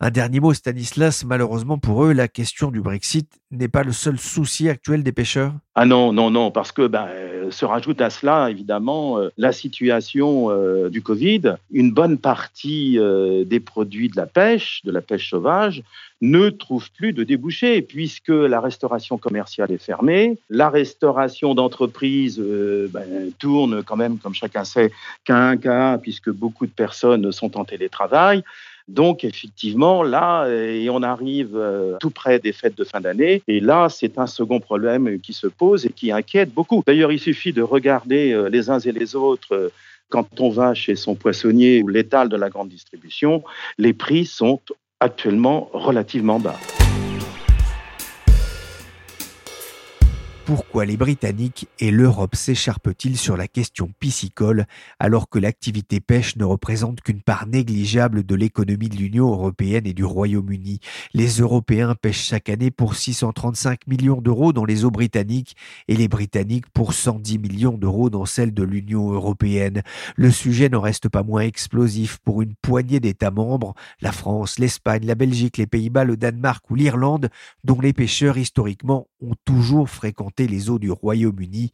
Un 0.00 0.10
dernier 0.10 0.40
mot, 0.40 0.52
Stanislas, 0.52 1.24
malheureusement 1.24 1.78
pour 1.78 2.04
eux, 2.04 2.12
la 2.12 2.26
question 2.26 2.71
du 2.72 2.80
Brexit 2.80 3.28
n'est 3.50 3.68
pas 3.68 3.84
le 3.84 3.92
seul 3.92 4.18
souci 4.18 4.68
actuel 4.68 5.04
des 5.04 5.12
pêcheurs? 5.12 5.52
Ah 5.74 5.86
non, 5.86 6.12
non, 6.12 6.30
non, 6.30 6.50
parce 6.50 6.72
que 6.72 6.86
ben, 6.86 7.06
se 7.52 7.64
rajoute 7.64 8.00
à 8.00 8.10
cela 8.10 8.50
évidemment 8.50 9.18
euh, 9.18 9.28
la 9.36 9.52
situation 9.52 10.50
euh, 10.50 10.88
du 10.88 11.02
Covid. 11.02 11.54
Une 11.70 11.92
bonne 11.92 12.18
partie 12.18 12.98
euh, 12.98 13.44
des 13.44 13.60
produits 13.60 14.08
de 14.08 14.16
la 14.16 14.26
pêche, 14.26 14.80
de 14.84 14.90
la 14.90 15.00
pêche 15.00 15.30
sauvage, 15.30 15.82
ne 16.20 16.50
trouvent 16.50 16.90
plus 16.92 17.12
de 17.12 17.24
débouchés 17.24 17.82
puisque 17.82 18.28
la 18.28 18.60
restauration 18.60 19.18
commerciale 19.18 19.72
est 19.72 19.82
fermée. 19.82 20.38
La 20.50 20.70
restauration 20.70 21.54
d'entreprise 21.54 22.38
ben, 22.38 23.32
tourne 23.40 23.82
quand 23.82 23.96
même, 23.96 24.18
comme 24.18 24.34
chacun 24.34 24.64
sait, 24.64 24.92
qu'à 25.24 25.36
un 25.36 25.56
cas 25.56 25.98
puisque 25.98 26.30
beaucoup 26.30 26.66
de 26.66 26.70
personnes 26.70 27.32
sont 27.32 27.56
en 27.58 27.64
télétravail. 27.64 28.44
Donc 28.88 29.24
effectivement, 29.24 30.02
là, 30.02 30.48
et 30.48 30.88
on 30.90 31.02
arrive 31.02 31.56
euh, 31.56 31.96
tout 32.00 32.10
près 32.10 32.38
des 32.38 32.52
fêtes 32.52 32.76
de 32.76 32.84
fin 32.84 33.00
d'année, 33.00 33.42
et 33.48 33.60
là, 33.60 33.88
c'est 33.88 34.18
un 34.18 34.26
second 34.26 34.60
problème 34.60 35.20
qui 35.20 35.32
se 35.32 35.46
pose 35.46 35.86
et 35.86 35.90
qui 35.90 36.12
inquiète 36.12 36.52
beaucoup. 36.52 36.82
D'ailleurs, 36.86 37.12
il 37.12 37.20
suffit 37.20 37.52
de 37.52 37.62
regarder 37.62 38.32
euh, 38.32 38.48
les 38.48 38.70
uns 38.70 38.78
et 38.78 38.92
les 38.92 39.14
autres. 39.16 39.52
Euh, 39.52 39.68
quand 40.08 40.40
on 40.40 40.50
va 40.50 40.74
chez 40.74 40.94
son 40.94 41.14
poissonnier 41.14 41.82
ou 41.82 41.88
l'étal 41.88 42.28
de 42.28 42.36
la 42.36 42.50
grande 42.50 42.68
distribution, 42.68 43.42
les 43.78 43.94
prix 43.94 44.26
sont 44.26 44.60
actuellement 45.00 45.70
relativement 45.72 46.38
bas. 46.38 46.58
Pourquoi 50.44 50.84
les 50.84 50.96
Britanniques 50.96 51.68
et 51.78 51.92
l'Europe 51.92 52.34
s'écharpent-ils 52.34 53.16
sur 53.16 53.36
la 53.36 53.46
question 53.46 53.92
piscicole 54.00 54.66
alors 54.98 55.28
que 55.28 55.38
l'activité 55.38 56.00
pêche 56.00 56.34
ne 56.34 56.44
représente 56.44 57.00
qu'une 57.00 57.22
part 57.22 57.46
négligeable 57.46 58.24
de 58.24 58.34
l'économie 58.34 58.88
de 58.88 58.96
l'Union 58.96 59.30
européenne 59.30 59.86
et 59.86 59.92
du 59.92 60.04
Royaume-Uni? 60.04 60.80
Les 61.14 61.38
Européens 61.38 61.94
pêchent 61.94 62.24
chaque 62.24 62.48
année 62.48 62.72
pour 62.72 62.96
635 62.96 63.86
millions 63.86 64.20
d'euros 64.20 64.52
dans 64.52 64.64
les 64.64 64.84
eaux 64.84 64.90
britanniques 64.90 65.54
et 65.86 65.94
les 65.94 66.08
Britanniques 66.08 66.68
pour 66.70 66.92
110 66.92 67.38
millions 67.38 67.78
d'euros 67.78 68.10
dans 68.10 68.26
celles 68.26 68.52
de 68.52 68.64
l'Union 68.64 69.12
européenne. 69.12 69.82
Le 70.16 70.32
sujet 70.32 70.68
n'en 70.68 70.80
reste 70.80 71.08
pas 71.08 71.22
moins 71.22 71.42
explosif 71.42 72.18
pour 72.18 72.42
une 72.42 72.54
poignée 72.60 72.98
d'États 72.98 73.30
membres, 73.30 73.74
la 74.00 74.10
France, 74.10 74.58
l'Espagne, 74.58 75.06
la 75.06 75.14
Belgique, 75.14 75.56
les 75.56 75.68
Pays-Bas, 75.68 76.02
le 76.02 76.16
Danemark 76.16 76.68
ou 76.68 76.74
l'Irlande, 76.74 77.30
dont 77.62 77.80
les 77.80 77.92
pêcheurs 77.92 78.38
historiquement 78.38 79.06
ont 79.20 79.36
toujours 79.44 79.88
fréquenté 79.88 80.31
les 80.40 80.70
eaux 80.70 80.78
du 80.78 80.90
Royaume-Uni. 80.90 81.72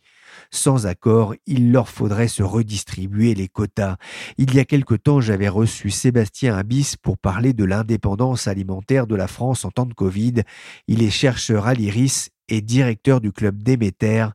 Sans 0.50 0.86
accord, 0.86 1.34
il 1.46 1.72
leur 1.72 1.88
faudrait 1.88 2.28
se 2.28 2.42
redistribuer 2.42 3.34
les 3.34 3.48
quotas. 3.48 3.96
Il 4.36 4.54
y 4.54 4.60
a 4.60 4.64
quelque 4.64 4.94
temps, 4.94 5.20
j'avais 5.20 5.48
reçu 5.48 5.90
Sébastien 5.90 6.56
Abyss 6.56 6.96
pour 6.96 7.18
parler 7.18 7.52
de 7.52 7.64
l'indépendance 7.64 8.48
alimentaire 8.48 9.06
de 9.06 9.14
la 9.14 9.28
France 9.28 9.64
en 9.64 9.70
temps 9.70 9.86
de 9.86 9.94
Covid. 9.94 10.42
Il 10.86 11.02
est 11.02 11.10
chercheur 11.10 11.66
à 11.66 11.74
l'IRIS 11.74 12.30
et 12.48 12.60
directeur 12.60 13.20
du 13.20 13.32
club 13.32 13.62
Déméter. 13.62 14.26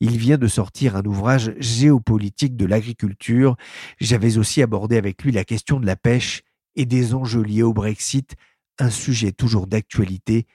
Il 0.00 0.18
vient 0.18 0.38
de 0.38 0.46
sortir 0.46 0.96
un 0.96 1.04
ouvrage 1.04 1.54
géopolitique 1.58 2.56
de 2.56 2.66
l'agriculture. 2.66 3.56
J'avais 4.00 4.38
aussi 4.38 4.62
abordé 4.62 4.96
avec 4.96 5.22
lui 5.22 5.32
la 5.32 5.44
question 5.44 5.80
de 5.80 5.86
la 5.86 5.96
pêche 5.96 6.42
et 6.74 6.84
des 6.84 7.14
enjeux 7.14 7.42
liés 7.42 7.62
au 7.62 7.72
Brexit, 7.72 8.34
un 8.78 8.90
sujet 8.90 9.32
toujours 9.32 9.66
d'actualité 9.66 10.46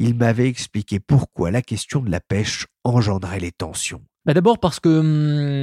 il 0.00 0.14
m'avait 0.14 0.48
expliqué 0.48 0.98
pourquoi 0.98 1.50
la 1.50 1.60
question 1.60 2.00
de 2.00 2.10
la 2.10 2.20
pêche 2.20 2.66
engendrait 2.84 3.38
les 3.38 3.52
tensions. 3.52 4.02
Bah, 4.24 4.32
d'abord 4.32 4.58
parce 4.58 4.80
que 4.80 4.88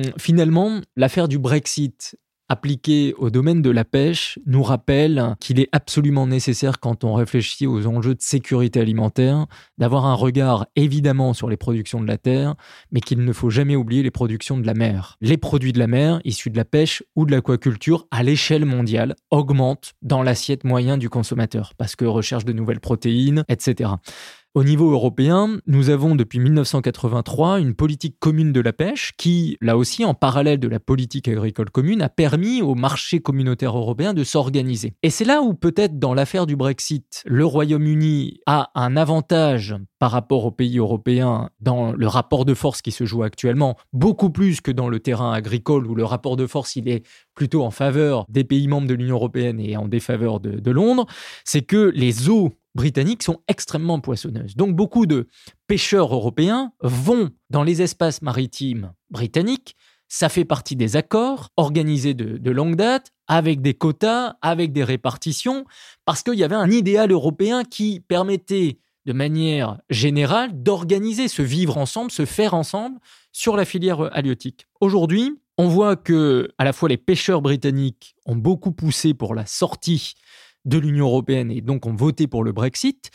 hum, 0.06 0.13
finalement, 0.19 0.80
l'affaire 0.95 1.28
du 1.28 1.39
Brexit 1.39 2.15
appliqué 2.50 3.14
au 3.18 3.30
domaine 3.30 3.62
de 3.62 3.70
la 3.70 3.86
pêche 3.86 4.40
nous 4.46 4.64
rappelle 4.64 5.36
qu'il 5.40 5.60
est 5.60 5.70
absolument 5.72 6.28
nécessaire 6.28 6.80
quand 6.80 7.04
on 7.04 7.14
réfléchit 7.14 7.68
aux 7.68 7.88
enjeux 7.88 8.16
de 8.16 8.22
sécurité 8.22 8.80
alimentaire 8.80 9.46
d'avoir 9.78 10.06
un 10.06 10.14
regard 10.14 10.68
évidemment 10.76 11.34
sur 11.34 11.50
les 11.50 11.58
productions 11.58 12.02
de 12.02 12.08
la 12.08 12.18
terre, 12.18 12.56
mais 12.92 13.02
qu'il 13.02 13.24
ne 13.24 13.34
faut 13.34 13.50
jamais 13.50 13.76
oublier 13.76 14.04
les 14.04 14.12
productions 14.12 14.58
de 14.58 14.66
la 14.66 14.74
mer. 14.74 15.18
Les 15.22 15.38
produits 15.38 15.74
de 15.74 15.80
la 15.80 15.88
mer, 15.88 16.22
issus 16.24 16.50
de 16.50 16.58
la 16.58 16.66
pêche 16.66 17.04
ou 17.16 17.26
de 17.26 17.32
l'aquaculture, 17.32 18.08
à 18.12 18.24
l'échelle 18.24 18.66
mondiale, 18.66 19.16
augmentent 19.32 19.94
dans 20.02 20.24
l'assiette 20.24 20.64
moyenne 20.64 21.00
du 21.00 21.10
consommateur, 21.10 21.74
parce 21.78 21.96
que 21.96 22.06
recherche 22.06 22.46
de 22.46 22.54
nouvelles 22.54 22.80
protéines, 22.80 23.44
etc. 23.50 23.92
Au 24.54 24.64
niveau 24.64 24.92
européen, 24.92 25.60
nous 25.68 25.90
avons 25.90 26.16
depuis 26.16 26.40
1983 26.40 27.60
une 27.60 27.76
politique 27.76 28.18
commune 28.20 28.52
de 28.52 28.60
la 28.60 28.74
pêche 28.74 29.14
qui, 29.16 29.56
là 29.62 29.78
aussi, 29.78 30.04
en 30.04 30.16
parallèle 30.16 30.60
de 30.60 30.68
la 30.68 30.80
politique 30.80 31.28
agricole 31.28 31.70
commune, 31.70 32.02
a 32.02 32.10
permis 32.10 32.64
au 32.64 32.74
marché 32.74 33.20
communautaire 33.20 33.78
européen 33.78 34.16
de 34.16 34.24
s'organiser. 34.24 34.96
Et 35.04 35.12
c'est 35.12 35.26
là 35.26 35.42
où 35.42 35.54
peut-être 35.54 36.00
dans 36.00 36.16
l'affaire 36.16 36.48
du 36.48 36.56
Brexit, 36.56 37.22
le 37.28 37.46
Royaume-Uni 37.46 38.40
a 38.48 38.72
un 38.74 38.98
avantage 38.98 39.76
par 40.00 40.12
rapport 40.12 40.46
aux 40.46 40.52
pays 40.52 40.80
européens 40.80 41.50
dans 41.60 41.92
le 41.92 42.08
rapport 42.08 42.46
de 42.46 42.54
force 42.54 42.82
qui 42.82 42.92
se 42.92 43.06
joue 43.06 43.24
actuellement, 43.24 43.78
beaucoup 43.94 44.32
plus 44.32 44.62
que 44.62 44.72
dans 44.72 44.90
le 44.90 45.00
terrain 45.00 45.34
agricole 45.34 45.86
où 45.88 45.94
le 45.94 46.04
rapport 46.04 46.36
de 46.36 46.48
force 46.48 46.76
il 46.76 46.90
est 46.90 47.06
plutôt 47.36 47.64
en 47.64 47.72
faveur 47.72 48.26
des 48.30 48.44
pays 48.44 48.68
membres 48.68 48.88
de 48.88 48.94
l'Union 48.94 49.16
européenne 49.16 49.60
et 49.60 49.78
en 49.78 49.88
défaveur 49.88 50.40
de, 50.40 50.60
de 50.60 50.72
Londres, 50.72 51.06
c'est 51.46 51.62
que 51.62 51.92
les 51.94 52.30
eaux 52.30 52.58
britanniques 52.78 53.24
sont 53.24 53.42
extrêmement 53.50 54.00
poissonneuses. 54.00 54.56
Donc 54.56 54.74
beaucoup 54.74 55.06
de 55.06 55.28
pêcheurs 55.66 56.13
européens 56.13 56.72
vont 56.80 57.32
dans 57.50 57.63
les 57.63 57.82
espaces 57.82 58.22
maritimes 58.22 58.94
britanniques. 59.10 59.76
Ça 60.08 60.30
fait 60.30 60.46
partie 60.46 60.78
des 60.78 60.96
accords 60.96 61.50
organisés 61.58 62.13
de, 62.13 62.52
longue 62.52 62.78
date, 62.78 63.12
avec 63.28 63.62
des 63.62 63.74
quotas, 63.74 64.38
avec 64.42 64.72
des 64.72 64.86
répartitions, 64.86 65.66
parce 66.06 66.24
qu'il 66.24 66.36
y 66.36 66.46
avait 66.46 66.56
un 66.56 66.72
idéal 66.72 67.12
européen 67.12 67.66
qui 67.66 68.00
permettait 68.00 68.80
de 69.06 69.12
manière 69.12 69.80
générale 69.90 70.52
d'organiser 70.63 71.28
ce 71.28 71.42
vivre 71.42 71.78
ensemble, 71.78 72.12
ce 72.12 72.26
faire 72.26 72.54
ensemble 72.54 73.00
sur 73.34 73.58
la 73.58 73.66
filière 73.66 74.16
halieutique. 74.16 74.68
Aujourd'hui, 74.80 75.34
on 75.58 75.68
voit 75.68 75.96
que 75.96 76.50
à 76.58 76.63
la 76.63 76.74
fois 76.74 76.88
les 76.88 76.98
pêcheurs 76.98 77.42
britanniques 77.42 78.16
ont 78.26 78.36
beaucoup 78.36 78.72
poussé 78.72 79.13
pour 79.13 79.34
la 79.34 79.46
sortie 79.46 80.13
de 80.67 80.77
l'Union 80.77 81.08
européenne 81.08 81.49
et 81.49 81.62
donc 81.62 81.86
ont 81.86 81.95
voté 81.95 82.27
pour 82.27 82.43
le 82.43 82.51
Brexit, 82.51 83.10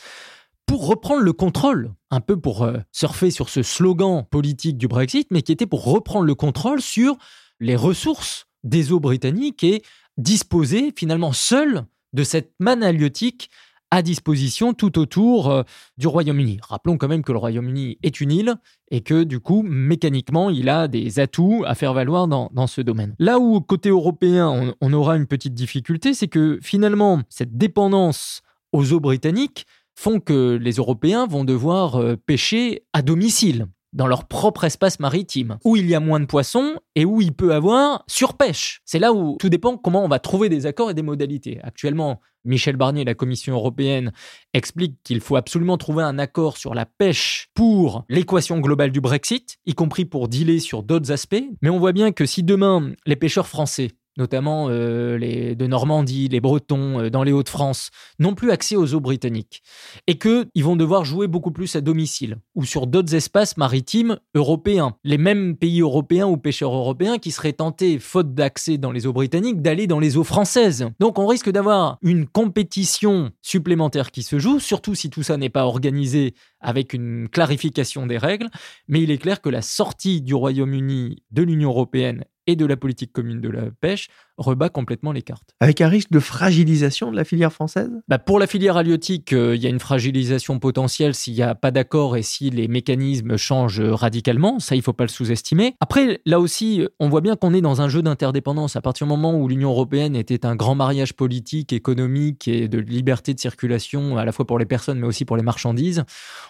pour 0.65 0.87
reprendre 0.87 1.21
le 1.21 1.33
contrôle, 1.33 1.93
un 2.09 2.19
peu 2.19 2.39
pour 2.39 2.63
euh, 2.63 2.77
surfer 2.91 3.31
sur 3.31 3.49
ce 3.49 3.63
slogan 3.63 4.25
politique 4.29 4.77
du 4.77 4.87
Brexit, 4.87 5.27
mais 5.31 5.41
qui 5.41 5.51
était 5.51 5.65
pour 5.65 5.85
reprendre 5.85 6.25
le 6.25 6.35
contrôle 6.35 6.81
sur 6.81 7.17
les 7.59 7.75
ressources 7.75 8.47
des 8.63 8.91
eaux 8.91 8.99
britanniques 8.99 9.63
et 9.63 9.83
disposer 10.17 10.93
finalement 10.95 11.31
seul 11.31 11.85
de 12.13 12.23
cette 12.23 12.53
manne 12.59 12.83
halieutique 12.83 13.49
à 13.93 14.01
disposition 14.01 14.73
tout 14.73 14.97
autour 14.97 15.51
euh, 15.51 15.61
du 15.99 16.07
Royaume-Uni. 16.07 16.57
Rappelons 16.67 16.97
quand 16.97 17.07
même 17.07 17.21
que 17.21 17.31
le 17.31 17.37
Royaume-Uni 17.37 17.99
est 18.01 18.21
une 18.21 18.31
île 18.31 18.55
et 18.89 19.01
que 19.01 19.23
du 19.23 19.39
coup, 19.39 19.61
mécaniquement, 19.61 20.49
il 20.49 20.67
a 20.67 20.87
des 20.87 21.19
atouts 21.19 21.63
à 21.67 21.75
faire 21.75 21.93
valoir 21.93 22.27
dans, 22.27 22.65
ce 22.65 22.81
domaine. 22.81 23.13
Là 23.19 23.37
où, 23.37 23.61
côté 23.61 23.89
européen, 23.89 24.73
on, 24.81 24.93
aura 24.93 25.15
une 25.15 25.27
petite 25.27 25.53
difficulté, 25.53 26.15
c'est 26.15 26.27
que 26.27 26.57
finalement, 26.63 27.21
cette 27.29 27.55
dépendance 27.55 28.41
aux 28.71 28.93
eaux 28.93 28.99
britanniques 28.99 29.67
font 29.93 30.19
que 30.19 30.57
les 30.59 30.73
Européens 30.73 31.27
vont 31.27 31.43
devoir 31.43 31.97
euh, 31.97 32.15
pêcher 32.15 32.81
à 32.93 33.03
domicile 33.03 33.67
dans 33.93 34.07
leur 34.07 34.27
propre 34.27 34.63
espace 34.63 34.99
maritime, 34.99 35.57
où 35.63 35.75
il 35.75 35.87
y 35.87 35.95
a 35.95 35.99
moins 35.99 36.19
de 36.19 36.25
poissons 36.25 36.75
et 36.95 37.05
où 37.05 37.21
il 37.21 37.33
peut 37.33 37.53
avoir 37.53 38.03
surpêche. 38.07 38.81
C'est 38.85 38.99
là 38.99 39.13
où 39.13 39.37
tout 39.39 39.49
dépend 39.49 39.77
comment 39.77 40.03
on 40.03 40.07
va 40.07 40.19
trouver 40.19 40.49
des 40.49 40.65
accords 40.65 40.91
et 40.91 40.93
des 40.93 41.01
modalités. 41.01 41.59
Actuellement, 41.63 42.19
Michel 42.45 42.75
Barnier, 42.75 43.05
la 43.05 43.13
Commission 43.13 43.53
européenne, 43.53 44.11
explique 44.53 44.97
qu'il 45.03 45.21
faut 45.21 45.37
absolument 45.37 45.77
trouver 45.77 46.03
un 46.03 46.19
accord 46.19 46.57
sur 46.57 46.73
la 46.73 46.85
pêche 46.85 47.47
pour 47.53 48.03
l'équation 48.09 48.59
globale 48.59 48.91
du 48.91 48.99
Brexit, 48.99 49.57
y 49.65 49.73
compris 49.73 50.05
pour 50.05 50.27
dealer 50.27 50.59
sur 50.59 50.83
d'autres 50.83 51.11
aspects. 51.11 51.43
Mais 51.61 51.69
on 51.69 51.79
voit 51.79 51.93
bien 51.93 52.11
que 52.11 52.25
si 52.25 52.43
demain 52.43 52.91
les 53.05 53.15
pêcheurs 53.15 53.47
français 53.47 53.91
notamment 54.17 54.67
euh, 54.69 55.17
les 55.17 55.55
de 55.55 55.67
Normandie, 55.67 56.27
les 56.27 56.39
Bretons, 56.39 56.99
euh, 56.99 57.09
dans 57.09 57.23
les 57.23 57.31
Hauts-de-France, 57.31 57.89
n'ont 58.19 58.35
plus 58.35 58.51
accès 58.51 58.75
aux 58.75 58.93
eaux 58.93 58.99
britanniques. 58.99 59.61
Et 60.07 60.17
qu'ils 60.17 60.63
vont 60.63 60.75
devoir 60.75 61.05
jouer 61.05 61.27
beaucoup 61.27 61.51
plus 61.51 61.75
à 61.75 61.81
domicile 61.81 62.37
ou 62.55 62.65
sur 62.65 62.87
d'autres 62.87 63.15
espaces 63.15 63.57
maritimes 63.57 64.19
européens. 64.35 64.95
Les 65.03 65.17
mêmes 65.17 65.55
pays 65.55 65.81
européens 65.81 66.27
ou 66.27 66.37
pêcheurs 66.37 66.73
européens 66.73 67.17
qui 67.17 67.31
seraient 67.31 67.53
tentés, 67.53 67.99
faute 67.99 68.33
d'accès 68.33 68.77
dans 68.77 68.91
les 68.91 69.07
eaux 69.07 69.13
britanniques, 69.13 69.61
d'aller 69.61 69.87
dans 69.87 69.99
les 69.99 70.17
eaux 70.17 70.23
françaises. 70.23 70.87
Donc 70.99 71.19
on 71.19 71.27
risque 71.27 71.49
d'avoir 71.49 71.97
une 72.01 72.27
compétition 72.27 73.31
supplémentaire 73.41 74.11
qui 74.11 74.23
se 74.23 74.39
joue, 74.39 74.59
surtout 74.59 74.95
si 74.95 75.09
tout 75.09 75.23
ça 75.23 75.37
n'est 75.37 75.49
pas 75.49 75.65
organisé 75.65 76.33
avec 76.59 76.93
une 76.93 77.27
clarification 77.29 78.07
des 78.07 78.17
règles. 78.17 78.49
Mais 78.87 79.01
il 79.01 79.11
est 79.11 79.17
clair 79.17 79.41
que 79.41 79.49
la 79.49 79.61
sortie 79.61 80.21
du 80.21 80.33
Royaume-Uni 80.33 81.23
de 81.31 81.43
l'Union 81.43 81.69
européenne 81.69 82.23
et 82.47 82.55
de 82.55 82.65
la 82.65 82.77
politique 82.77 83.13
commune 83.13 83.41
de 83.41 83.49
la 83.49 83.63
pêche 83.79 84.09
rebat 84.37 84.69
complètement 84.69 85.11
les 85.11 85.21
cartes. 85.21 85.55
Avec 85.59 85.81
un 85.81 85.87
risque 85.87 86.11
de 86.11 86.19
fragilisation 86.19 87.11
de 87.11 87.15
la 87.15 87.23
filière 87.23 87.53
française? 87.53 87.91
Bah 88.07 88.17
Pour 88.17 88.39
la 88.39 88.47
filière 88.47 88.77
halieutique, 88.77 89.33
euh, 89.33 89.55
il 89.55 89.61
y 89.61 89.67
a 89.67 89.69
une 89.69 89.79
fragilisation 89.79 90.59
potentielle 90.59 91.13
s'il 91.13 91.33
n'y 91.33 91.43
a 91.43 91.55
pas 91.55 91.71
d'accord 91.71 92.17
et 92.17 92.23
si 92.23 92.49
les 92.49 92.67
mécanismes 92.67 93.37
changent 93.37 93.81
radicalement. 93.81 94.59
Ça, 94.59 94.75
il 94.75 94.79
ne 94.79 94.83
faut 94.83 94.93
pas 94.93 95.03
le 95.03 95.09
sous-estimer. 95.09 95.75
Après, 95.79 96.19
là 96.25 96.39
aussi, 96.39 96.87
on 96.99 97.09
voit 97.09 97.21
bien 97.21 97.35
qu'on 97.35 97.53
est 97.53 97.61
dans 97.61 97.81
un 97.81 97.89
jeu 97.89 98.01
d'interdépendance. 98.01 98.75
À 98.75 98.81
partir 98.81 99.05
du 99.05 99.11
moment 99.11 99.35
où 99.35 99.47
l'Union 99.47 99.69
européenne 99.69 100.15
était 100.15 100.45
un 100.45 100.55
grand 100.55 100.75
mariage 100.75 101.13
politique, 101.13 101.71
économique 101.71 102.47
et 102.47 102.67
de 102.67 102.79
liberté 102.79 103.33
de 103.33 103.39
circulation, 103.39 104.17
à 104.17 104.25
la 104.25 104.31
fois 104.31 104.45
pour 104.45 104.57
les 104.57 104.65
personnes 104.65 104.99
mais 104.99 105.07
aussi 105.07 105.25
pour 105.25 105.37
les 105.37 105.43
marchandises, 105.43 106.03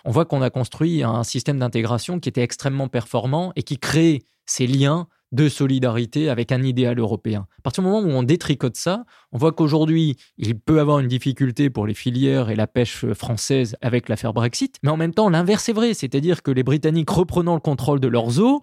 on 0.06 0.12
voit 0.12 0.26
qu'on 0.26 0.42
a 0.42 0.50
construit 0.50 1.04
un 1.04 1.24
système 1.24 1.60
d'intégration 1.60 2.20
qui 2.20 2.30
était 2.30 2.42
extrêmement 2.42 2.88
performant 2.88 3.52
et 3.56 3.64
qui 3.64 3.78
crée 3.78 4.24
ces 4.46 4.68
liens 4.68 5.08
de 5.34 5.50
solidarité 5.50 6.30
avec 6.30 6.52
un 6.52 6.62
idéal 6.62 7.00
européen. 7.00 7.48
À 7.58 7.62
partir 7.64 7.84
du 7.84 7.90
moment 7.90 8.08
où 8.08 8.12
on 8.12 8.24
détricote 8.24 8.78
ça, 8.78 9.04
on 9.32 9.38
voit 9.38 9.52
qu'aujourd'hui, 9.52 10.16
il 10.38 10.58
peut 10.58 10.80
avoir 10.80 11.00
une 11.00 11.08
difficulté 11.08 11.72
pour 11.72 11.88
les 11.88 11.96
filières 11.96 12.52
et 12.52 12.56
la 12.56 12.68
pêche 12.68 13.06
française 13.14 13.76
avec 13.82 14.10
l'affaire 14.10 14.34
Brexit, 14.34 14.78
mais 14.84 14.92
en 14.92 14.98
même 14.98 15.14
temps, 15.14 15.30
l'inverse 15.30 15.68
est 15.68 15.74
vrai, 15.74 15.96
c'est-à-dire 15.96 16.44
que 16.44 16.52
les 16.52 16.64
Britanniques 16.64 17.10
reprenant 17.10 17.56
le 17.56 17.60
contrôle 17.60 18.00
de 18.00 18.08
leurs 18.08 18.40
eaux, 18.40 18.62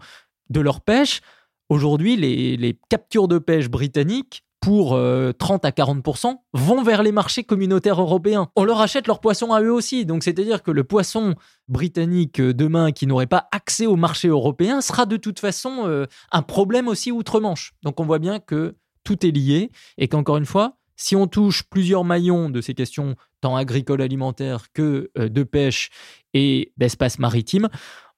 de 0.49 0.61
leur 0.61 0.81
pêche, 0.81 1.21
aujourd'hui, 1.69 2.17
les, 2.17 2.57
les 2.57 2.79
captures 2.89 3.27
de 3.27 3.39
pêche 3.39 3.69
britanniques 3.69 4.45
pour 4.61 4.90
30 4.90 4.94
euh, 4.99 5.33
à 5.68 5.70
40% 5.70 6.37
vont 6.53 6.83
vers 6.83 7.03
les 7.03 7.12
marchés 7.12 7.44
communautaires 7.44 8.01
européens. 8.01 8.49
On 8.57 8.64
leur 8.64 8.81
achète 8.81 9.07
leurs 9.07 9.20
poissons 9.20 9.53
à 9.53 9.62
eux 9.62 9.73
aussi. 9.73 10.05
Donc 10.05 10.23
c'est-à-dire 10.23 10.62
que 10.62 10.70
le 10.70 10.85
poisson 10.85 11.35
britannique 11.68 12.40
euh, 12.40 12.53
demain 12.53 12.92
qui 12.92 13.07
n'aurait 13.07 13.27
pas 13.27 13.49
accès 13.53 13.87
au 13.87 13.96
marché 13.96 14.29
européen 14.29 14.83
sera 14.83 15.07
de 15.07 15.16
toute 15.16 15.40
façon 15.40 15.87
euh, 15.87 16.07
un 16.31 16.42
problème 16.42 16.88
aussi 16.88 17.11
outre-Manche. 17.11 17.73
Donc 17.83 18.01
on 18.01 18.05
voit 18.05 18.18
bien 18.18 18.38
que 18.38 18.77
tout 19.03 19.27
est 19.27 19.31
lié 19.31 19.70
et 19.96 20.09
qu'encore 20.09 20.37
une 20.37 20.46
fois, 20.46 20.77
si 20.94 21.16
on 21.16 21.27
touche 21.27 21.62
plusieurs 21.62 22.05
maillons 22.05 22.51
de 22.51 22.61
ces 22.61 22.75
questions 22.75 23.16
tant 23.40 23.57
agricoles 23.57 24.03
alimentaires 24.03 24.70
que 24.75 25.11
de 25.16 25.42
pêche 25.42 25.88
et 26.35 26.75
d'espace 26.77 27.18
maritime, 27.18 27.70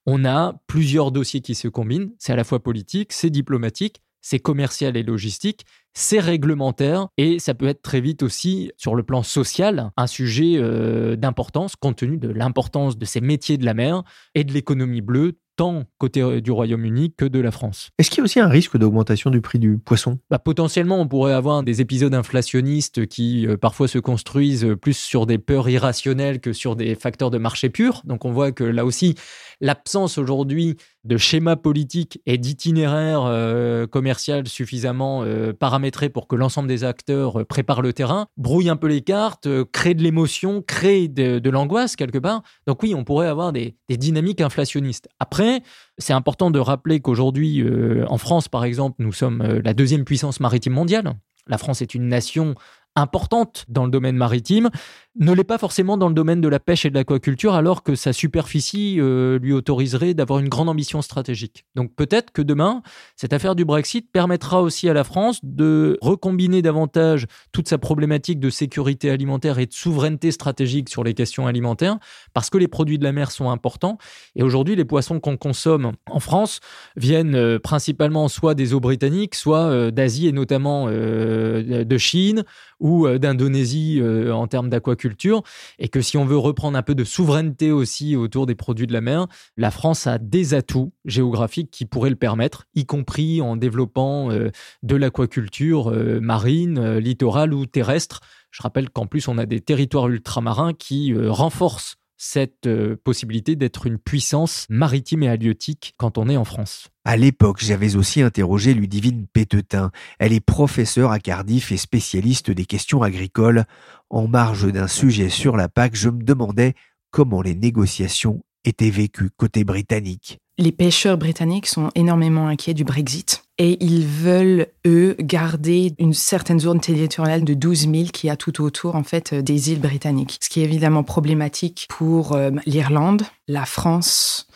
on 0.06 0.24
a 0.24 0.60
plusieurs 0.66 1.12
dossiers 1.12 1.40
qui 1.40 1.54
se 1.54 1.68
combinent. 1.68 2.10
C'est 2.18 2.32
à 2.32 2.36
la 2.36 2.42
fois 2.42 2.60
politique, 2.60 3.12
c'est 3.12 3.30
diplomatique, 3.30 4.02
c'est 4.20 4.38
commercial 4.38 4.96
et 4.96 5.02
logistique, 5.04 5.64
c'est 5.94 6.20
réglementaire 6.20 7.08
et 7.16 7.38
ça 7.38 7.54
peut 7.54 7.66
être 7.66 7.82
très 7.82 8.00
vite 8.00 8.22
aussi 8.22 8.70
sur 8.76 8.94
le 8.94 9.02
plan 9.02 9.22
social 9.22 9.90
un 9.96 10.06
sujet 10.06 10.54
euh, 10.56 11.16
d'importance 11.16 11.76
compte 11.76 11.96
tenu 11.96 12.16
de 12.16 12.28
l'importance 12.28 12.96
de 12.98 13.04
ces 13.04 13.20
métiers 13.20 13.58
de 13.58 13.64
la 13.64 13.74
mer 13.74 14.02
et 14.34 14.44
de 14.44 14.52
l'économie 14.52 15.00
bleue 15.00 15.38
tant 15.56 15.84
côté 15.98 16.20
euh, 16.20 16.40
du 16.40 16.50
Royaume-Uni 16.50 17.14
que 17.16 17.24
de 17.24 17.40
la 17.40 17.50
France. 17.50 17.90
Est-ce 17.98 18.10
qu'il 18.10 18.18
y 18.18 18.20
a 18.20 18.24
aussi 18.24 18.40
un 18.40 18.48
risque 18.48 18.76
d'augmentation 18.76 19.30
du 19.30 19.40
prix 19.40 19.58
du 19.58 19.78
poisson? 19.78 20.18
Bah, 20.30 20.38
Potentiellement, 20.38 21.00
on 21.00 21.08
pourrait 21.08 21.34
avoir 21.34 21.62
des 21.62 21.80
épisodes 21.80 22.14
inflationnistes 22.14 23.06
qui 23.06 23.46
euh, 23.46 23.56
parfois 23.56 23.88
se 23.88 23.98
construisent 23.98 24.74
plus 24.80 24.96
sur 24.96 25.26
des 25.26 25.38
peurs 25.38 25.68
irrationnelles 25.68 26.40
que 26.40 26.52
sur 26.52 26.76
des 26.76 26.94
facteurs 26.94 27.30
de 27.30 27.38
marché 27.38 27.68
pur. 27.68 28.02
Donc 28.04 28.24
on 28.24 28.32
voit 28.32 28.52
que 28.52 28.64
là 28.64 28.84
aussi, 28.84 29.14
l'absence 29.60 30.18
aujourd'hui 30.18 30.76
de 31.04 31.16
schéma 31.16 31.56
politique 31.56 32.20
et 32.26 32.38
d'itinéraire 32.38 33.22
euh, 33.24 33.86
commercial 33.86 34.46
suffisamment 34.48 35.24
paramétré 35.58 36.08
pour 36.08 36.28
que 36.28 36.36
l'ensemble 36.36 36.68
des 36.68 36.84
acteurs 36.84 37.46
préparent 37.46 37.82
le 37.82 37.92
terrain, 37.92 38.26
brouille 38.36 38.68
un 38.68 38.76
peu 38.76 38.86
les 38.86 39.02
cartes, 39.02 39.48
crée 39.72 39.94
de 39.94 40.02
l'émotion, 40.02 40.62
crée 40.62 41.08
de, 41.08 41.50
l'angoisse 41.50 41.96
quelque 41.96 42.18
part. 42.18 42.42
Donc 42.66 42.82
oui, 42.82 42.94
on 42.94 43.04
pourrait 43.04 43.26
avoir 43.26 43.52
des, 43.52 43.76
des 43.88 43.96
dynamiques 43.96 44.40
inflationnistes. 44.40 45.08
Après, 45.18 45.62
c'est 45.98 46.12
important 46.12 46.50
de 46.50 46.58
rappeler 46.58 47.00
qu'aujourd'hui, 47.00 47.62
euh, 47.62 48.04
en 48.08 48.18
France, 48.18 48.48
par 48.48 48.64
exemple, 48.64 48.96
nous 48.98 49.12
sommes 49.12 49.42
euh, 49.42 49.60
la 49.64 49.74
deuxième 49.74 50.04
puissance 50.04 50.40
maritime 50.40 50.72
mondiale. 50.72 51.14
La 51.46 51.58
France 51.58 51.82
est 51.82 51.94
une 51.94 52.08
nation 52.08 52.54
importante 52.96 53.64
dans 53.68 53.84
le 53.84 53.90
domaine 53.90 54.16
maritime, 54.16 54.70
ne 55.18 55.32
l'est 55.32 55.44
pas 55.44 55.58
forcément 55.58 55.98
dans 55.98 56.08
le 56.08 56.14
domaine 56.14 56.40
de 56.40 56.48
la 56.48 56.58
pêche 56.58 56.86
et 56.86 56.90
de 56.90 56.94
l'aquaculture, 56.94 57.54
alors 57.54 57.82
que 57.82 57.94
sa 57.94 58.12
superficie 58.12 58.96
euh, 58.98 59.38
lui 59.38 59.52
autoriserait 59.52 60.14
d'avoir 60.14 60.38
une 60.38 60.48
grande 60.48 60.70
ambition 60.70 61.02
stratégique. 61.02 61.66
Donc 61.74 61.94
peut-être 61.94 62.32
que 62.32 62.40
demain, 62.40 62.82
cette 63.16 63.34
affaire 63.34 63.54
du 63.54 63.64
Brexit 63.64 64.10
permettra 64.10 64.62
aussi 64.62 64.88
à 64.88 64.94
la 64.94 65.04
France 65.04 65.40
de 65.42 65.98
recombiner 66.00 66.62
davantage 66.62 67.26
toute 67.52 67.68
sa 67.68 67.76
problématique 67.76 68.40
de 68.40 68.48
sécurité 68.48 69.10
alimentaire 69.10 69.58
et 69.58 69.66
de 69.66 69.72
souveraineté 69.72 70.30
stratégique 70.30 70.88
sur 70.88 71.04
les 71.04 71.12
questions 71.12 71.46
alimentaires, 71.46 71.98
parce 72.32 72.48
que 72.48 72.56
les 72.56 72.68
produits 72.68 72.98
de 72.98 73.04
la 73.04 73.12
mer 73.12 73.30
sont 73.30 73.50
importants. 73.50 73.98
Et 74.34 74.42
aujourd'hui, 74.42 74.76
les 74.76 74.86
poissons 74.86 75.20
qu'on 75.20 75.36
consomme 75.36 75.92
en 76.10 76.20
France 76.20 76.60
viennent 76.96 77.34
euh, 77.34 77.58
principalement 77.58 78.28
soit 78.28 78.54
des 78.54 78.72
eaux 78.72 78.80
britanniques, 78.80 79.34
soit 79.34 79.64
euh, 79.64 79.90
d'Asie 79.90 80.28
et 80.28 80.32
notamment 80.32 80.86
de 80.88 81.98
Chine 81.98 82.44
ou 82.82 83.08
d'Indonésie 83.18 84.02
en 84.30 84.46
termes 84.46 84.68
d'aquaculture, 84.68 85.42
et 85.78 85.88
que 85.88 86.02
si 86.02 86.18
on 86.18 86.26
veut 86.26 86.36
reprendre 86.36 86.76
un 86.76 86.82
peu 86.82 86.94
de 86.94 87.04
souveraineté 87.04 87.70
aussi 87.70 88.16
autour 88.16 88.44
des 88.44 88.54
produits 88.54 88.86
de 88.86 88.92
la 88.92 89.00
mer, 89.00 89.26
la 89.56 89.70
France 89.70 90.06
a 90.06 90.18
des 90.18 90.52
atouts 90.52 90.92
géographiques 91.04 91.70
qui 91.70 91.86
pourraient 91.86 92.10
le 92.10 92.16
permettre, 92.16 92.66
y 92.74 92.84
compris 92.84 93.40
en 93.40 93.56
développant 93.56 94.28
de 94.30 94.96
l'aquaculture 94.96 95.90
marine, 96.20 96.98
littorale 96.98 97.54
ou 97.54 97.64
terrestre. 97.64 98.20
Je 98.50 98.62
rappelle 98.62 98.90
qu'en 98.90 99.06
plus, 99.06 99.28
on 99.28 99.38
a 99.38 99.46
des 99.46 99.60
territoires 99.60 100.08
ultramarins 100.08 100.74
qui 100.74 101.14
renforcent 101.16 101.96
cette 102.24 102.68
euh, 102.68 102.96
possibilité 103.02 103.56
d'être 103.56 103.84
une 103.84 103.98
puissance 103.98 104.66
maritime 104.70 105.24
et 105.24 105.28
halieutique 105.28 105.94
quand 105.96 106.18
on 106.18 106.28
est 106.28 106.36
en 106.36 106.44
France. 106.44 106.88
À 107.04 107.16
l'époque, 107.16 107.58
j'avais 107.60 107.96
aussi 107.96 108.22
interrogé 108.22 108.74
Ludivine 108.74 109.26
Pétetin. 109.26 109.90
Elle 110.20 110.32
est 110.32 110.38
professeure 110.38 111.10
à 111.10 111.18
Cardiff 111.18 111.72
et 111.72 111.76
spécialiste 111.76 112.52
des 112.52 112.64
questions 112.64 113.02
agricoles. 113.02 113.64
En 114.08 114.28
marge 114.28 114.72
d'un 114.72 114.86
sujet 114.86 115.30
sur 115.30 115.56
la 115.56 115.68
PAC, 115.68 115.96
je 115.96 116.10
me 116.10 116.22
demandais 116.22 116.74
comment 117.10 117.42
les 117.42 117.56
négociations 117.56 118.44
étaient 118.64 118.90
vécues 118.90 119.30
côté 119.36 119.64
britannique. 119.64 120.38
Les 120.58 120.72
pêcheurs 120.72 121.16
britanniques 121.16 121.66
sont 121.66 121.90
énormément 121.94 122.46
inquiets 122.46 122.74
du 122.74 122.84
Brexit 122.84 123.42
et 123.58 123.82
ils 123.82 124.06
veulent, 124.06 124.66
eux, 124.86 125.16
garder 125.18 125.94
une 125.98 126.12
certaine 126.12 126.60
zone 126.60 126.80
territoriale 126.80 127.42
de 127.42 127.54
12 127.54 127.90
000 127.90 128.04
qui 128.12 128.28
a 128.28 128.36
tout 128.36 128.62
autour, 128.62 128.94
en 128.94 129.02
fait, 129.02 129.34
des 129.34 129.72
îles 129.72 129.80
britanniques. 129.80 130.38
Ce 130.42 130.48
qui 130.48 130.60
est 130.60 130.64
évidemment 130.64 131.04
problématique 131.04 131.86
pour 131.88 132.32
euh, 132.32 132.50
l'Irlande, 132.66 133.22
la 133.48 133.64
France, 133.64 134.46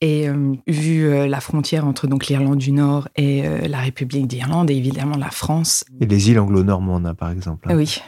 et 0.00 0.28
euh, 0.28 0.54
vu 0.66 1.06
euh, 1.06 1.26
la 1.26 1.40
frontière 1.40 1.86
entre 1.86 2.06
donc 2.06 2.26
l'Irlande 2.26 2.58
du 2.58 2.72
Nord 2.72 3.08
et 3.16 3.42
la 3.68 3.80
République 3.80 4.28
d'Irlande, 4.28 4.70
et 4.70 4.76
évidemment 4.76 5.16
la 5.16 5.30
France. 5.30 5.84
Et 6.00 6.06
les 6.06 6.30
îles 6.30 6.38
anglo-normandes, 6.38 7.06
hein, 7.06 7.14
par 7.14 7.30
exemple. 7.30 7.68
Hein. 7.68 7.76
Oui. 7.76 8.00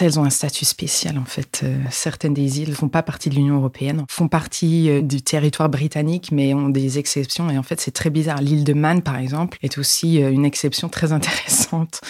Elles 0.00 0.18
ont 0.18 0.24
un 0.24 0.30
statut 0.30 0.64
spécial 0.64 1.18
en 1.18 1.24
fait. 1.24 1.60
Euh, 1.64 1.76
certaines 1.90 2.34
des 2.34 2.60
îles 2.60 2.74
font 2.74 2.88
pas 2.88 3.02
partie 3.02 3.28
de 3.28 3.34
l'Union 3.34 3.56
européenne, 3.56 4.04
font 4.08 4.28
partie 4.28 4.90
euh, 4.90 5.02
du 5.02 5.22
territoire 5.22 5.68
britannique, 5.68 6.30
mais 6.32 6.54
ont 6.54 6.68
des 6.68 6.98
exceptions. 6.98 7.50
Et 7.50 7.58
en 7.58 7.62
fait, 7.62 7.80
c'est 7.80 7.90
très 7.90 8.10
bizarre. 8.10 8.40
L'île 8.40 8.64
de 8.64 8.72
Man, 8.72 9.02
par 9.02 9.16
exemple, 9.16 9.58
est 9.62 9.78
aussi 9.78 10.22
euh, 10.22 10.30
une 10.30 10.44
exception 10.44 10.88
très 10.88 11.12
intéressante. 11.12 12.00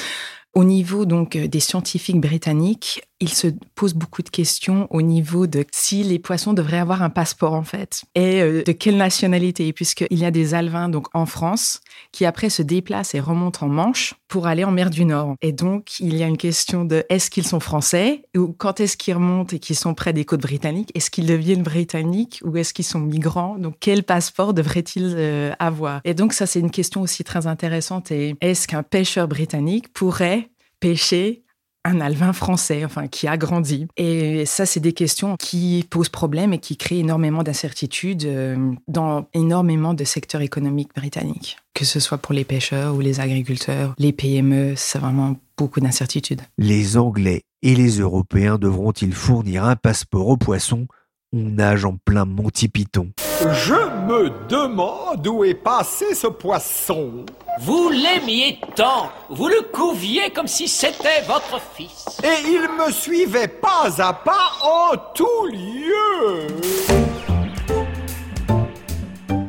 Au 0.55 0.65
niveau 0.65 1.07
donc 1.07 1.37
des 1.37 1.61
scientifiques 1.61 2.21
britanniques, 2.21 3.03
il 3.23 3.29
se 3.29 3.47
pose 3.77 3.95
beaucoup 3.95 4.23
de 4.23 4.29
questions 4.29 4.89
au 4.91 5.01
niveau 5.01 5.47
de 5.47 5.65
si 5.71 6.03
les 6.03 6.19
poissons 6.19 6.53
devraient 6.53 6.79
avoir 6.79 7.03
un 7.03 7.11
passeport 7.11 7.55
en 7.55 7.63
fait 7.63 8.03
et 8.17 8.43
euh, 8.43 8.65
de 8.65 8.73
quelle 8.73 8.97
nationalité. 8.97 9.73
Puisqu'il 9.73 10.19
y 10.19 10.25
a 10.25 10.33
des 10.33 10.55
alevins 10.55 10.89
donc 10.89 11.07
en 11.15 11.25
France 11.25 11.81
qui 12.11 12.27
après 12.27 12.51
se 12.51 12.63
déplacent 12.63 13.15
et 13.15 13.21
remontent 13.21 13.65
en 13.65 13.69
Manche 13.69 14.15
pour 14.27 14.49
aller 14.49 14.65
en 14.65 14.73
mer 14.73 14.91
du 14.91 15.05
Nord. 15.05 15.37
Et 15.41 15.53
donc 15.53 16.01
il 16.01 16.17
y 16.17 16.25
a 16.25 16.27
une 16.27 16.37
question 16.37 16.85
de 16.85 17.05
est-ce 17.09 17.31
qu'ils 17.31 17.47
sont 17.47 17.61
français 17.61 18.23
ou 18.37 18.49
quand 18.49 18.81
est-ce 18.81 18.97
qu'ils 18.97 19.15
remontent 19.15 19.55
et 19.55 19.61
qu'ils 19.61 19.77
sont 19.77 19.95
près 19.95 20.13
des 20.13 20.25
côtes 20.25 20.43
britanniques 20.43 20.91
est-ce 20.95 21.11
qu'ils 21.11 21.27
deviennent 21.27 21.63
britanniques 21.63 22.41
ou 22.45 22.57
est-ce 22.57 22.75
qu'ils 22.75 22.85
sont 22.85 23.01
migrants? 23.01 23.57
Donc 23.57 23.77
quel 23.79 24.03
passeport 24.03 24.53
devraient-ils 24.53 25.15
euh, 25.17 25.53
avoir? 25.61 26.01
Et 26.05 26.15
donc 26.15 26.33
ça 26.33 26.47
c'est 26.47 26.59
une 26.59 26.73
question 26.73 27.03
aussi 27.03 27.23
très 27.23 27.47
intéressante. 27.47 28.11
Et 28.11 28.35
est-ce 28.41 28.67
qu'un 28.67 28.83
pêcheur 28.83 29.29
britannique 29.29 29.93
pourrait 29.93 30.49
pêcher 30.81 31.42
un 31.85 32.01
alvin 32.01 32.33
français, 32.33 32.85
enfin, 32.85 33.09
qui 33.09 33.27
a 33.27 33.37
grandi. 33.37 33.87
Et 33.97 34.47
ça, 34.47 34.67
c'est 34.67 34.81
des 34.81 34.93
questions 34.93 35.37
qui 35.39 35.85
posent 35.91 36.09
problème 36.09 36.53
et 36.53 36.59
qui 36.59 36.77
créent 36.77 37.01
énormément 37.01 37.43
d'incertitudes 37.43 38.25
euh, 38.25 38.73
dans 38.89 39.29
énormément 39.35 39.95
de 39.95 40.05
secteurs 40.05 40.41
économiques 40.41 40.95
britanniques. 40.95 41.59
Que 41.75 41.85
ce 41.85 42.01
soit 42.01 42.19
pour 42.19 42.35
les 42.35 42.45
pêcheurs 42.45 42.95
ou 42.95 43.01
les 43.01 43.21
agriculteurs, 43.21 43.95
les 43.99 44.13
PME, 44.13 44.75
c'est 44.77 44.99
vraiment 44.99 45.37
beaucoup 45.57 45.81
d'incertitudes. 45.81 46.43
Les 46.59 46.97
Anglais 46.97 47.43
et 47.63 47.75
les 47.75 47.99
Européens 47.99 48.59
devront-ils 48.59 49.15
fournir 49.15 49.65
un 49.65 49.77
passeport 49.77 50.29
aux 50.29 50.37
poissons 50.37 50.87
on 51.35 51.49
nage 51.51 51.87
en 51.87 51.97
plein 51.97 52.27
Monty 52.27 52.69
Python? 52.69 53.11
Je 53.51 53.75
me 54.07 54.31
demande 54.49 55.27
où 55.27 55.45
est 55.45 55.55
passé 55.55 56.15
ce 56.15 56.29
poisson. 56.29 57.25
Vous 57.61 57.91
l'aimiez 57.91 58.61
tant, 58.77 59.11
vous 59.29 59.49
le 59.49 59.63
couviez 59.73 60.31
comme 60.31 60.47
si 60.47 60.69
c'était 60.69 61.23
votre 61.27 61.61
fils. 61.75 62.07
Et 62.23 62.49
il 62.49 62.69
me 62.79 62.93
suivait 62.93 63.49
pas 63.49 63.91
à 63.99 64.13
pas 64.13 64.53
en 64.63 64.97
tout 65.13 65.47
lieu. 65.47 67.12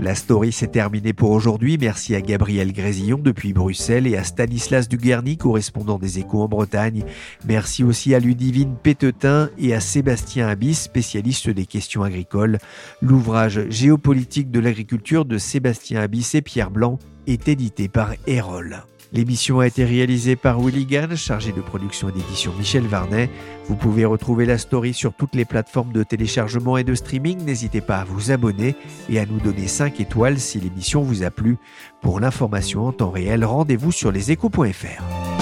La 0.04 0.16
story 0.16 0.52
s'est 0.52 0.68
terminée 0.68 1.14
pour 1.14 1.32
aujourd'hui. 1.32 1.78
Merci 1.80 2.14
à 2.14 2.20
Gabriel 2.20 2.74
Grésillon 2.74 3.20
depuis 3.20 3.54
Bruxelles 3.54 4.06
et 4.06 4.18
à 4.18 4.26
Stanislas 4.26 4.90
Duguerny, 4.90 5.38
correspondant 5.38 5.98
des 5.98 6.20
Échos 6.20 6.42
en 6.42 6.50
Bretagne. 6.50 7.06
Merci 7.48 7.86
aussi 7.86 8.14
à 8.14 8.20
Ludivine 8.20 8.76
Pétetin 8.76 9.50
et 9.58 9.74
à 9.74 9.80
Sébastien 9.80 10.50
Abyss, 10.50 10.82
spécialiste 10.82 11.50
des 11.50 11.66
questions 11.66 12.04
agricoles. 12.04 12.58
L'ouvrage 13.02 13.62
Géopolitique 13.70 14.52
de 14.52 14.60
l'agriculture 14.60 15.24
de 15.24 15.38
Sébastien 15.38 16.02
Abyss 16.02 16.36
et 16.36 16.42
Pierre 16.42 16.70
Blanc 16.70 17.00
est 17.26 17.48
édité 17.48 17.88
par 17.88 18.14
Erol. 18.28 18.84
L'émission 19.14 19.60
a 19.60 19.68
été 19.68 19.86
réalisée 19.86 20.36
par 20.36 20.60
Willy 20.60 20.88
Gann, 20.88 21.16
chargé 21.16 21.52
de 21.52 21.62
production 21.62 22.10
et 22.10 22.12
d'édition 22.12 22.52
Michel 22.58 22.88
Varnet. 22.88 23.30
Vous 23.68 23.76
pouvez 23.76 24.06
retrouver 24.06 24.48
la 24.48 24.58
story 24.58 24.96
sur 24.96 25.14
toutes 25.14 25.36
les 25.36 25.46
plateformes 25.46 25.94
de 25.94 26.02
téléchargement 26.02 26.78
et 26.78 26.84
de 26.84 26.96
streaming. 26.96 27.46
N'hésitez 27.46 27.82
pas 27.82 27.98
à 27.98 28.06
vous 28.06 28.32
abonner 28.32 28.76
et 29.10 29.20
à 29.20 29.28
nous 29.28 29.40
donner 29.40 29.68
5 29.68 30.00
étoiles 30.00 30.40
si 30.40 30.60
l'émission 30.60 31.04
vous 31.04 31.22
a 31.22 31.30
plu. 31.30 31.58
Pour 32.02 32.20
l'information 32.20 32.88
en 32.88 32.92
temps 32.92 33.12
réel, 33.12 33.46
rendez-vous 33.46 33.92
sur 33.92 34.12
leséchos.fr. 34.12 35.33